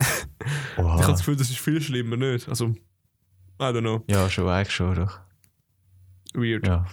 Ich 0.00 0.06
habe 0.78 1.02
das 1.06 1.18
Gefühl, 1.18 1.36
das 1.36 1.50
ist 1.50 1.58
viel 1.58 1.80
schlimmer, 1.80 2.16
nicht? 2.16 2.48
Also, 2.48 2.68
I 2.68 2.76
don't 3.58 3.80
know. 3.80 4.02
Ja, 4.08 4.30
schon, 4.30 4.48
eigentlich 4.48 4.74
schon, 4.74 4.94
doch. 4.94 5.20
Weird. 6.32 6.66
Ja. 6.66 6.86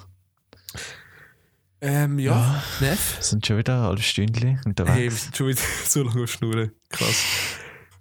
Ähm, 1.80 2.18
ja, 2.20 2.64
Neff. 2.80 3.22
Sind 3.22 3.46
schon 3.46 3.58
wieder 3.58 3.82
halbes 3.82 4.06
Stündchen 4.06 4.50
Hey, 4.50 4.58
wir 4.58 4.66
unterwegs. 4.66 5.24
sind 5.24 5.38
schon 5.38 5.48
wieder 5.48 5.62
so 5.86 6.04
lange 6.04 6.24
auf 6.24 6.32
Schnurren. 6.32 6.72
Krass. 6.90 7.24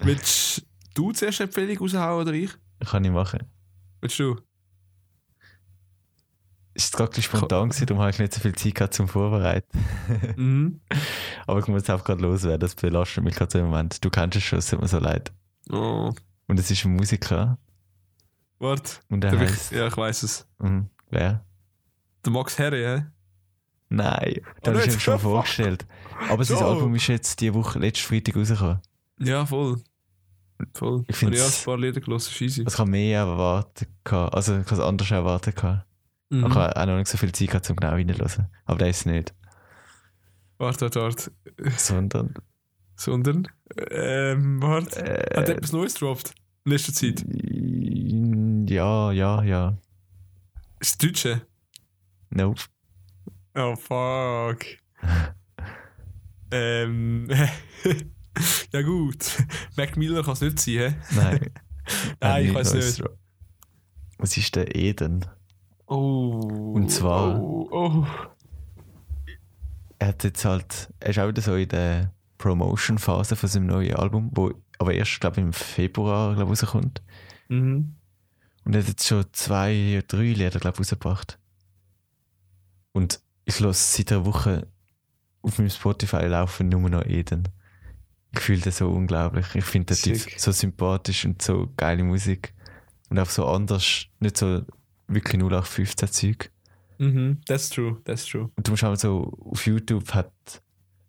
Willst 0.01 0.67
du 0.95 1.13
zuerst 1.13 1.41
eine 1.41 1.49
Empfehlung 1.49 1.79
raushauen 1.79 2.23
oder 2.23 2.33
ich? 2.33 2.51
Kann 2.85 3.05
ich 3.05 3.11
machen. 3.11 3.41
Willst 4.01 4.19
du? 4.19 4.41
Ist 6.75 6.95
gerade 6.95 7.23
spontan 7.23 7.69
gewesen, 7.71 7.87
darum 7.87 8.03
habe 8.03 8.11
ich 8.11 8.19
nicht 8.19 8.35
so 8.35 8.41
viel 8.41 8.55
Zeit 8.55 8.75
gehabt 8.75 8.95
zum 8.95 9.09
Vorbereiten. 9.09 9.79
Mhm. 10.37 10.81
Aber 11.47 11.61
ich 11.61 11.67
muss 11.69 11.83
jetzt 11.83 11.91
auch 11.91 12.05
gerade 12.05 12.23
loswerden, 12.23 12.61
das 12.61 12.75
belastet 12.75 13.23
mich 13.25 13.35
gerade 13.37 13.53
so 13.53 13.59
im 13.59 13.67
Moment. 13.67 14.05
Du 14.05 14.11
kennst 14.11 14.37
es 14.37 14.43
schon, 14.45 14.59
es 14.59 14.69
tut 14.69 14.81
mir 14.81 14.89
so 14.89 14.99
leid. 14.99 15.33
Oh. 15.71 16.13
Und 16.49 16.59
es 16.61 16.71
ist 16.71 16.85
ein 16.85 16.95
Musiker 16.95 17.59
Warte. 18.59 18.93
und 19.09 19.25
er 19.25 19.31
Der 19.33 19.41
heißt... 19.41 19.73
ich, 19.73 19.79
ja, 19.79 19.87
ich 19.87 19.97
weiß 19.97 20.23
es. 20.23 20.47
Mhm, 20.59 20.89
wer? 21.11 21.45
Der 22.25 22.33
Max 22.33 22.59
Herre, 22.59 22.77
hä? 22.77 23.07
Nein, 23.89 24.41
Oh, 24.41 24.51
da 24.63 24.73
habe 24.73 24.85
ich 24.85 24.93
ihm 24.95 24.99
schon 25.01 25.19
vorgestellt. 25.19 25.87
Aber 26.29 26.45
sein. 26.45 26.59
Album 26.59 26.95
ist 26.97 27.07
jetzt 27.07 27.41
diese 27.41 27.55
Woche, 27.55 27.79
letzten 27.79 28.09
Freitag 28.09 28.37
rausgekommen. 28.37 28.81
Ja, 29.21 29.47
voll. 29.47 29.81
Voll. 30.75 31.05
Ich 31.07 31.17
finde 31.17 31.39
ja, 31.39 31.45
ein 31.45 31.53
paar 31.65 31.79
Lieder 31.79 32.01
gelassen, 32.01 32.33
easy. 32.43 32.63
Also 32.65 32.75
ich 32.75 32.79
habe 32.81 32.91
mehr 32.91 33.19
erwartet. 33.21 33.89
Also 34.05 34.55
ich 34.57 34.65
habe 34.65 34.75
es 34.75 34.81
anders 34.81 35.11
erwartet. 35.11 35.63
Mhm. 36.31 36.47
Ich 36.47 36.55
habe 36.55 36.77
auch 36.77 36.87
noch 36.87 36.97
nicht 36.97 37.07
so 37.09 37.19
viel 37.19 37.31
Zeit 37.33 37.49
gehabt, 37.49 37.71
um 37.71 37.77
genau 37.77 37.93
reinzuhören. 37.93 38.49
Aber 38.65 38.79
das 38.79 38.89
ist 38.99 39.07
nicht. 39.07 39.35
Warte, 40.59 40.83
warte, 40.87 41.01
warte. 41.03 41.33
Sondern. 41.77 42.35
Sondern, 42.97 43.47
ähm, 43.91 44.63
warte. 44.63 45.01
Hat 45.37 45.49
Äh, 45.49 45.53
etwas 45.53 45.73
Neues 45.73 45.95
gedroppt? 45.95 46.35
In 46.65 46.73
letzter 46.73 46.93
Zeit? 46.93 47.25
ja, 48.71 49.13
ja, 49.13 49.43
ja. 49.43 49.77
Ist 50.81 50.93
das 50.93 50.99
Deutsche? 50.99 51.43
Nope. 52.31 52.63
Oh, 53.55 53.77
fuck. 53.77 54.65
ähm, 56.51 57.29
ja 58.73 58.83
gut. 58.83 59.45
Mac 59.77 59.97
Miller 59.97 60.23
kann 60.23 60.33
es 60.35 60.41
nicht 60.41 60.59
sein, 60.59 60.75
hä? 60.75 60.95
Nein. 61.15 61.51
Nein, 62.21 62.45
ich 62.45 62.49
Hat 62.51 62.57
weiß 62.57 62.75
nicht. 62.75 63.03
Was 64.19 64.37
ist 64.37 64.57
der 64.57 64.75
Eden? 64.75 65.25
Oh. 65.87 66.73
Und 66.75 66.91
zwar- 66.91 67.41
Oh, 67.41 67.69
oh. 67.71 68.07
Er 69.99 70.09
hat 70.09 70.25
jetzt 70.25 70.45
halt. 70.45 70.93
Er 71.01 71.11
ist 71.11 71.19
auch 71.19 71.29
wieder 71.29 71.43
so 71.43 71.55
in 71.57 71.69
der 71.69 72.13
Promotion-Phase 72.39 73.37
von 73.37 73.49
seinem 73.49 73.67
neuen 73.67 73.97
Album, 73.97 74.31
wo 74.35 74.53
aber 74.79 74.95
erst, 74.95 75.21
glaube 75.21 75.41
ich, 75.41 75.47
im 75.47 75.53
Februar 75.53 76.35
glaub, 76.35 76.49
rauskommt. 76.49 77.03
Mhm. 77.49 77.95
Und 78.65 78.75
er 78.75 78.81
hat 78.83 78.89
jetzt 78.89 79.07
schon 79.07 79.25
zwei, 79.33 80.03
drei 80.07 80.33
Lieder, 80.33 80.59
glaube 80.59 80.75
ich, 80.75 80.81
rausgebracht. 80.81 81.39
Und 82.93 83.21
ich 83.45 83.61
lasse 83.61 83.97
seit 83.97 84.13
einer 84.13 84.25
Woche 84.27 84.67
auf 85.43 85.59
meinem 85.59 85.71
Spotify 85.71 86.27
laufen 86.27 86.69
nur 86.69 86.91
noch 86.91 87.05
Eden. 87.05 87.49
Ich 88.33 88.41
fühle 88.41 88.61
das 88.61 88.79
so 88.79 88.91
unglaublich. 88.91 89.47
Ich 89.55 89.65
finde 89.65 89.95
den 89.95 90.03
Typ 90.03 90.41
so 90.41 90.51
sympathisch 90.51 91.25
und 91.25 91.41
so 91.41 91.73
geile 91.77 92.03
Musik. 92.03 92.53
Und 93.09 93.19
auch 93.19 93.31
so 93.31 93.47
anders, 93.47 94.07
nicht 94.19 94.37
so 94.37 94.63
wirklich 95.07 95.41
0815 95.41 96.09
Zeug. 96.09 96.51
Mhm. 96.99 97.41
That's 97.47 97.71
true, 97.71 98.01
that's 98.05 98.27
true. 98.27 98.51
Und 98.57 98.67
du 98.67 98.71
musst 98.73 98.85
auch 98.85 98.97
so 98.97 99.33
auf 99.51 99.67
YouTube 99.67 100.13
hat, 100.13 100.33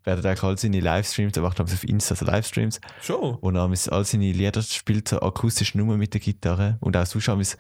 werden 0.04 0.26
eigentlich 0.26 0.44
all 0.44 0.58
seine 0.58 0.80
Livestreams, 0.80 1.36
er 1.36 1.44
macht 1.44 1.56
glaube 1.56 1.70
ich 1.70 1.76
auf 1.76 1.84
Insta 1.84 2.16
so 2.16 2.26
Livestreams, 2.26 2.80
Schon? 3.02 3.38
er 3.42 3.62
amigs 3.62 3.90
all 3.90 4.06
seine 4.06 4.32
Lieder 4.32 4.62
spielt, 4.62 5.08
so 5.08 5.20
akustisch 5.22 5.76
nur 5.76 5.98
mit 5.98 6.14
der 6.14 6.22
Gitarre. 6.22 6.78
Und 6.80 6.96
auch 6.96 7.06
sonst 7.06 7.30
amigs, 7.30 7.58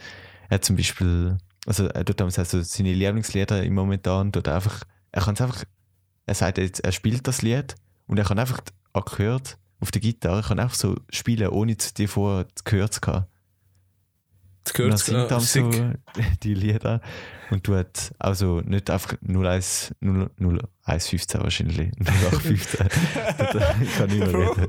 er 0.49 0.55
hat 0.55 0.65
zum 0.65 0.75
Beispiel, 0.75 1.37
also 1.65 1.87
er 1.87 2.05
tut 2.05 2.21
also 2.21 2.61
seine 2.61 2.93
Lieblingslieder 2.93 3.63
im 3.63 3.73
Momentan, 3.73 4.31
tut 4.31 4.47
einfach, 4.47 4.83
er 5.11 5.21
kann 5.21 5.33
es 5.35 5.41
einfach, 5.41 5.63
er 6.25 6.35
sagt 6.35 6.57
jetzt, 6.57 6.79
er 6.81 6.91
spielt 6.91 7.27
das 7.27 7.41
Lied 7.41 7.75
und 8.07 8.17
er 8.17 8.25
kann 8.25 8.39
einfach 8.39 8.61
angehört 8.93 9.57
auf 9.79 9.91
der 9.91 10.01
Gitarre, 10.01 10.41
kann 10.41 10.59
einfach 10.59 10.75
so 10.75 10.95
spielen, 11.09 11.49
ohne 11.49 11.77
zu 11.77 11.93
dir 11.93 12.09
vorher 12.09 12.47
gehört 12.63 12.93
zu 12.93 13.01
haben. 13.05 13.25
Gehört 14.73 14.99
singt 14.99 15.31
äh, 15.31 15.39
so 15.39 15.69
die 16.43 16.53
Lieder 16.53 17.01
und 17.49 17.63
tut 17.63 17.87
also 18.19 18.61
nicht 18.61 18.89
einfach 18.89 19.15
01, 19.25 19.95
0, 20.01 20.29
0115 20.39 21.41
wahrscheinlich, 21.41 21.91
0815. 21.99 22.87
Tut 22.89 23.61
er- 23.61 23.75
ich 23.81 23.95
kann 23.97 24.09
nicht 24.09 24.19
mehr 24.19 24.33
reden. 24.33 24.67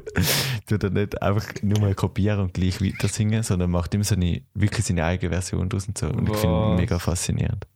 Tut 0.66 0.84
er 0.84 0.90
nicht 0.90 1.20
einfach 1.22 1.46
nur 1.62 1.80
mal 1.80 1.94
kopieren 1.94 2.40
und 2.40 2.54
gleich 2.54 2.80
weiter 2.80 3.08
singen, 3.08 3.42
sondern 3.42 3.70
macht 3.70 3.94
immer 3.94 4.04
so 4.04 4.14
eine, 4.14 4.42
wirklich 4.54 4.86
seine 4.86 5.04
eigene 5.04 5.32
Version 5.32 5.68
draus 5.68 5.88
und 5.88 5.98
so. 5.98 6.06
Und 6.08 6.28
ich 6.30 6.36
finde 6.36 6.74
mega 6.76 6.98
faszinierend. 6.98 7.66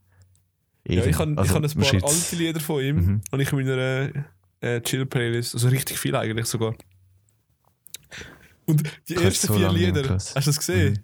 Ja, 0.87 1.05
ich 1.05 1.17
habe 1.19 1.31
also, 1.37 1.59
ich 1.59 1.65
hab 1.65 1.77
ein 1.77 1.83
paar 2.01 2.09
alte 2.11 2.37
Lieder 2.37 2.61
von 2.61 2.83
ihm 2.83 2.97
Mhm. 2.97 3.21
und 3.31 3.41
ich 3.41 3.53
in 3.53 3.59
meiner 3.59 4.11
äh, 4.61 4.81
Chill-Playlist, 4.81 5.55
also 5.55 5.69
richtig 5.69 5.99
viel 5.99 6.15
eigentlich 6.17 6.47
sogar. 6.47 6.75
Und 8.67 8.83
die 9.09 9.17
ersten 9.17 9.49
so 9.49 9.55
vier 9.55 9.71
Lieder, 9.73 10.09
hast 10.15 10.35
du 10.37 10.41
das 10.41 10.59
gesehen? 10.59 10.93
Mhm. 10.95 10.99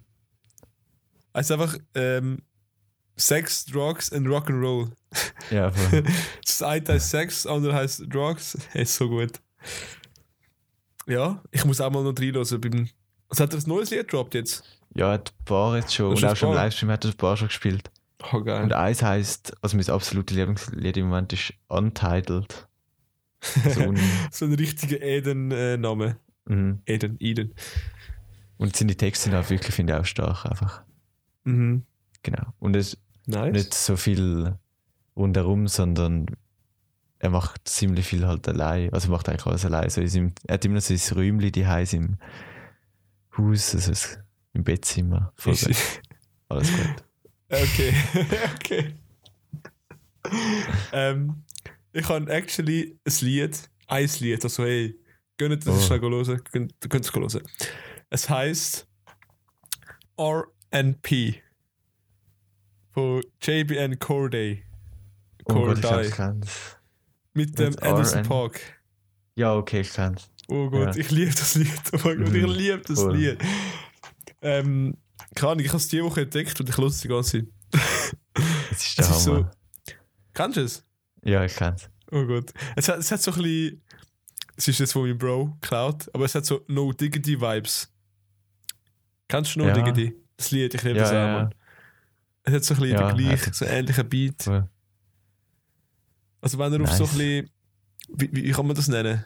Es 1.39 1.51
ist 1.51 1.53
einfach 1.53 1.77
ähm, 1.95 2.43
Sex, 3.17 3.65
Drugs 3.67 4.13
and 4.13 4.27
Rock'n'Roll. 4.27 4.91
Ja, 5.51 5.71
voll. 5.71 6.05
Das 6.45 6.63
eine 6.63 6.87
heißt 6.87 7.11
Sex, 7.11 7.43
das 7.43 7.53
andere 7.53 7.75
heißt 7.75 8.05
Drugs. 8.09 8.59
Ist 8.75 8.97
so 8.97 9.09
gut. 9.09 9.41
Ja, 11.07 11.43
ich 11.51 11.65
muss 11.65 11.81
auch 11.81 11.91
mal 11.91 12.03
noch 12.03 12.19
reinhören. 12.19 12.61
Beim 12.61 12.89
was 13.29 13.41
hat 13.41 13.53
er 13.53 13.61
ein 13.61 13.69
neues 13.69 13.91
Lied 13.91 14.01
gedroppt 14.01 14.35
jetzt? 14.35 14.65
ja, 14.95 15.13
hat 15.13 15.33
ein 15.39 15.45
paar 15.45 15.77
jetzt 15.77 15.95
schon. 15.95 16.11
Und 16.11 16.25
auch 16.25 16.37
schon 16.37 16.51
im? 16.51 16.55
Livestream 16.57 16.91
hat 16.91 17.05
er 17.05 17.11
ein 17.11 17.17
paar 17.17 17.37
schon 17.37 17.49
gespielt. 17.49 17.91
Oh, 18.33 18.43
geil. 18.43 18.65
Und 18.65 18.73
eins 18.73 19.03
heisst, 19.03 19.55
also 19.63 19.77
mein 19.77 19.89
absolutes 19.89 20.37
Lieblingslied 20.37 20.97
im 20.97 21.07
Moment 21.09 21.33
ist 21.33 21.55
Untitled. 21.69 22.67
So 23.41 23.81
ein, 23.81 23.99
so 24.33 24.45
ein 24.47 24.55
richtiger 24.55 25.01
Eden-Name. 25.01 26.17
mhm. 26.47 26.81
Eden, 26.87 27.17
Eden. 27.21 27.55
Und 28.57 28.75
seine 28.75 28.97
Texte 28.97 29.25
sind 29.31 29.35
auch 29.37 29.49
wirklich, 29.51 29.75
finde 29.75 29.93
ich, 29.93 30.01
auch 30.01 30.05
stark 30.05 30.45
einfach. 30.47 30.83
Mhm. 31.45 31.85
Genau. 32.23 32.53
Und 32.59 32.77
es 32.77 32.95
ist 32.95 33.01
Nice. 33.27 33.53
nicht 33.53 33.75
so 33.75 33.97
viel 33.97 34.57
rundherum, 35.17 35.69
sondern 35.69 36.27
er 37.19 37.31
macht 37.31 37.67
ziemlich 37.69 38.07
viel 38.07 38.27
halt 38.27 38.47
allein. 38.49 38.93
Also 38.93 39.09
er 39.09 39.13
macht 39.13 39.29
eigentlich 39.29 39.47
alles 39.47 39.65
allein. 39.65 39.91
So 39.91 40.01
in 40.01 40.09
seinem, 40.09 40.33
er 40.47 40.55
hat 40.55 40.65
immer 40.65 40.77
noch 40.77 40.83
so 40.83 40.95
ein 40.95 41.19
Räumchen 41.19 41.53
die 41.53 41.67
heiß 41.67 41.93
im 41.95 42.17
Haus, 43.37 43.75
also 43.75 44.17
im 44.53 44.65
Bettzimmer. 44.65 45.33
Alles 46.49 46.71
gut. 46.73 47.05
Okay, 47.51 47.95
okay. 48.55 48.95
ähm, 50.93 51.43
ich 51.93 52.09
habe 52.09 52.31
actually 52.31 52.99
ein 53.07 53.13
Lied, 53.21 53.71
ein 53.87 54.09
Lied, 54.21 54.45
also 54.45 54.65
hey, 54.65 54.99
gönnt 55.39 55.67
das 55.67 55.75
Oh. 55.75 55.81
schnell 55.81 56.01
hören, 56.01 56.41
gönnt, 56.53 56.75
ihr 56.83 56.89
könnt 56.89 57.05
es 57.07 57.15
hören. 57.15 57.43
Es 58.11 58.29
heisst 58.29 58.87
RNP 60.73 61.41
von 62.93 63.23
JBN 63.43 63.99
Corday. 63.99 64.65
Oh 65.47 65.53
Corday. 65.55 66.11
kenn's. 66.11 66.77
mit 67.35 67.59
dem 67.59 67.75
Anderson. 67.81 68.23
Park. 68.25 68.61
Ja, 69.35 69.55
okay, 69.55 69.81
ich 69.81 69.93
kenn's. 69.93 70.31
Oh 70.49 70.69
Gott, 70.71 70.95
Ja. 70.95 71.01
ich 71.01 71.11
liebe 71.11 71.31
das 71.33 71.55
Lied. 71.55 71.71
Oh 71.93 71.99
mein 72.05 72.19
Gott, 72.19 72.29
Mhm. 72.29 72.35
ich 72.37 72.57
liebe 72.57 72.79
das 72.87 73.01
Voll. 73.01 73.17
Lied. 73.17 73.39
Ähm, 74.43 74.97
keine 75.35 75.53
Ahnung, 75.53 75.65
ich 75.65 75.69
habe 75.69 75.79
es 75.79 75.89
diese 75.89 76.05
Woche 76.05 76.23
entdeckt 76.23 76.59
und 76.61 76.69
ich 76.69 76.77
höre 76.77 76.87
es 76.89 77.01
die 77.01 77.09
ganze 77.09 77.45
Zeit. 77.45 77.49
Das 78.33 78.81
ist 78.87 78.99
der 78.99 79.05
Es 79.05 79.11
ist 79.17 79.25
so-. 79.25 79.47
Kennst 80.35 80.57
du 80.57 80.61
es? 80.63 80.85
Ja, 81.25 81.45
ich 81.45 81.55
kenn's. 81.55 81.89
Oh 82.11 82.25
Gott. 82.25 82.53
Es 82.77 82.89
hat, 82.89 82.99
es 82.99 83.11
hat 83.11 83.21
so 83.23 83.31
ein 83.33 83.43
bisschen. 83.43 83.83
Es 84.57 84.67
ist 84.67 84.81
jetzt 84.81 84.93
von 84.93 85.03
meinem 85.03 85.19
Bro 85.19 85.57
geklaut, 85.61 86.09
aber 86.13 86.25
es 86.25 86.35
hat 86.35 86.45
so 86.45 86.65
No 86.67 86.93
Diggity 86.93 87.41
Vibes. 87.41 87.93
Kennst 89.29 89.55
du 89.55 89.61
No 89.61 89.67
Ja. 89.69 89.73
Diggity? 89.75 90.15
Das 90.39 90.51
Lied, 90.53 90.73
ich 90.73 90.83
liebe 90.83 90.99
Ja, 90.99 91.03
das 91.05 91.11
auch, 91.13 91.15
ja. 91.15 91.51
Es 92.45 92.55
hat 92.55 92.65
so 92.65 92.75
ein 92.75 92.81
bisschen 92.81 92.97
Ja, 92.99 93.13
den 93.13 93.17
gleich, 93.19 93.47
hat- 93.47 93.55
so 93.55 93.65
ähnlichen 93.67 94.09
Beat. 94.09 94.43
Voll. 94.43 94.69
Also 96.41 96.59
wenn 96.59 96.73
er 96.73 96.81
auf 96.83 96.93
so 96.93 97.05
ein 97.05 97.09
Nice. 97.11 97.17
bisschen. 97.19 97.51
Wie, 98.09 98.31
wie 98.33 98.51
kann 98.53 98.67
man 98.67 98.75
das 98.77 98.89
nennen? 98.89 99.25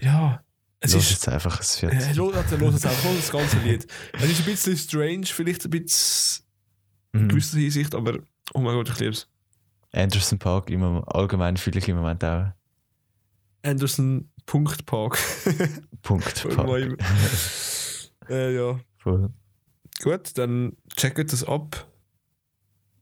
Ja. 0.00 0.42
Es 0.80 0.92
Los 0.92 1.04
ist. 1.04 1.10
jetzt 1.12 1.28
einfach, 1.28 1.60
es 1.60 1.80
wird. 1.80 1.94
Äh, 1.94 2.12
los, 2.12 2.34
also, 2.34 2.56
los 2.56 2.74
jetzt 2.74 2.84
los 3.04 3.16
das 3.16 3.30
ganze 3.32 3.58
Lied. 3.60 3.86
Es 4.12 4.24
ist 4.30 4.40
ein 4.40 4.44
bisschen 4.44 4.76
strange, 4.76 5.24
vielleicht 5.26 5.64
ein 5.64 5.70
bisschen 5.70 6.44
in 7.12 7.22
Mhm. 7.22 7.28
gewisser 7.28 7.58
Hinsicht, 7.58 7.94
aber 7.94 8.18
oh 8.52 8.60
mein 8.60 8.74
Gott, 8.74 8.90
ich 8.90 8.98
liebe 8.98 9.12
es. 9.12 9.26
Anderson 9.92 10.38
Park, 10.38 10.68
im, 10.70 10.82
allgemein 11.06 11.56
fühle 11.56 11.78
ich 11.78 11.88
im 11.88 11.96
Moment 11.96 12.22
auch. 12.24 12.48
Anderson 13.62 14.28
Punkt 14.44 14.84
Park. 14.84 15.16
Punkt. 16.02 16.48
Park. 16.56 16.68
äh, 18.28 18.54
ja. 18.54 18.78
Voll. 19.04 19.30
Gut, 20.02 20.36
dann 20.38 20.76
checkt 20.96 21.32
das 21.32 21.44
ab. 21.44 21.86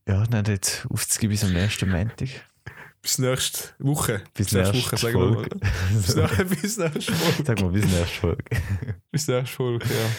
Ja, 0.08 0.24
dann 0.26 0.44
jetzt 0.46 0.84
aufzugeben 0.90 1.30
bis 1.30 1.44
am 1.44 1.52
nächsten 1.52 1.88
Montag. 1.90 2.28
Bis 3.00 3.18
nächste 3.18 3.68
Woche. 3.78 4.22
Bis 4.34 4.52
nächste 4.52 4.72
nächste 4.74 4.92
Woche, 4.92 4.96
sagen 4.96 5.20
wir 5.20 5.30
mal. 5.30 5.48
Bis, 5.94 6.14
nach, 6.16 6.36
bis 6.44 6.76
nächste 6.76 7.12
Folge. 7.12 7.44
Sag 7.44 7.60
mal, 7.62 7.70
bis 7.70 7.84
nächste 7.84 8.06
Folge. 8.20 8.44
Bis 9.12 9.28
nächste 9.28 9.56
Folge, 9.56 9.86
ja. 9.86 10.10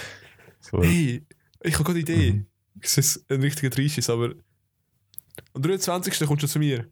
Voll. 0.62 0.86
Hey, 0.86 1.28
ich 1.64 1.74
habe 1.74 1.84
gerade 1.84 2.00
eine 2.00 2.00
Idee. 2.00 2.32
Mhm. 2.32 2.46
Es 2.82 2.98
ist 2.98 3.30
ein 3.30 3.42
richtiger 3.42 3.70
Dreischiss, 3.70 4.10
aber 4.10 4.34
am 5.54 5.62
23. 5.62 6.26
kommst 6.26 6.44
du 6.44 6.48
zu 6.48 6.60
mir. 6.60 6.88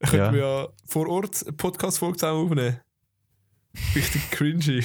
Ich 0.00 0.08
könnte 0.10 0.24
Ja. 0.26 0.30
mir 0.32 0.38
ja 0.38 0.68
vor 0.86 1.08
Ort 1.08 1.42
eine 1.42 1.52
Podcast-Folge 1.52 2.16
zusammen 2.18 2.46
aufnehmen. 2.46 2.80
Richtig 3.94 4.30
cringy. 4.30 4.82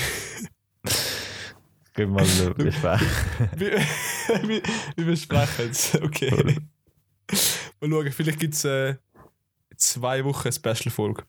Gehen 1.94 2.14
wir 2.16 2.24
mal 2.24 2.54
besprechen. 2.54 3.08
wir, 3.58 3.72
wir, 4.48 4.62
wir 4.96 5.06
besprechen 5.06 5.70
es. 5.72 5.96
Okay. 6.02 6.58
Mal 7.80 7.90
schauen, 7.90 8.12
vielleicht 8.12 8.40
gibt 8.40 8.54
es 8.54 8.66
äh, 8.66 8.96
zwei 9.78 10.24
Wochen 10.24 10.48
eine 10.48 10.54
Special-Folge. 10.54 11.24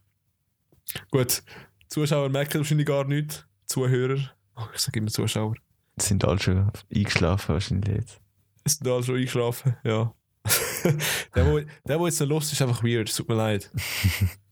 Gut, 1.11 1.43
Zuschauer 1.89 2.29
merken 2.29 2.59
wahrscheinlich 2.59 2.87
gar 2.87 3.05
nichts. 3.05 3.45
Zuhörer, 3.67 4.19
oh, 4.57 4.67
ich 4.75 4.81
sage 4.81 4.99
immer 4.99 5.11
Zuschauer, 5.11 5.55
Sind 5.97 6.25
alle 6.25 6.39
schon 6.41 6.71
eingeschlafen 6.95 7.55
wahrscheinlich 7.55 7.95
jetzt. 7.95 8.21
es 8.65 8.75
sind 8.75 8.87
alle 8.89 9.03
schon 9.03 9.17
eingeschlafen, 9.17 9.77
ja. 9.85 10.13
der, 11.35 11.47
wo, 11.47 11.59
der, 11.61 11.67
der 11.87 12.01
jetzt 12.05 12.21
noch 12.21 12.27
los 12.29 12.53
ist, 12.53 12.61
einfach 12.61 12.83
weird, 12.83 13.15
tut 13.17 13.29
mir 13.29 13.37
leid. 13.37 13.71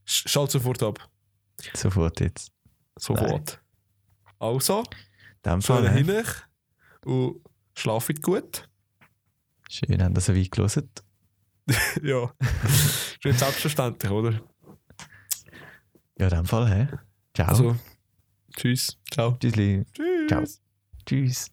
Sch- 0.06 0.28
Schalt 0.28 0.50
sofort 0.50 0.82
ab. 0.82 1.10
Sofort 1.74 2.20
jetzt. 2.20 2.50
Sofort. 2.96 3.60
Also, 4.38 4.80
In 4.80 4.84
dem 5.44 5.60
Schön 5.60 5.76
Fall, 5.76 5.90
hä? 5.90 6.04
hin 6.04 6.24
und 7.04 7.40
schlaft 7.74 8.22
gut. 8.22 8.68
Schön, 9.68 10.02
haben 10.02 10.14
das 10.14 10.26
so 10.26 10.34
weit 10.34 10.50
gelesen. 10.50 10.90
ja. 12.02 12.32
ist 12.40 13.24
nicht 13.24 13.38
selbstverständlich, 13.38 14.10
oder? 14.10 14.40
Ja, 16.18 16.28
in 16.28 16.34
dem 16.34 16.46
Fall, 16.46 16.68
hä? 16.68 16.88
Ciao. 17.34 17.48
Also, 17.48 17.76
tschüss. 18.56 18.98
Ciao. 19.10 19.36
Tschüssli. 19.40 19.84
Tschüss. 19.92 20.28
Ciao. 20.28 20.44
Tschüss. 21.06 21.50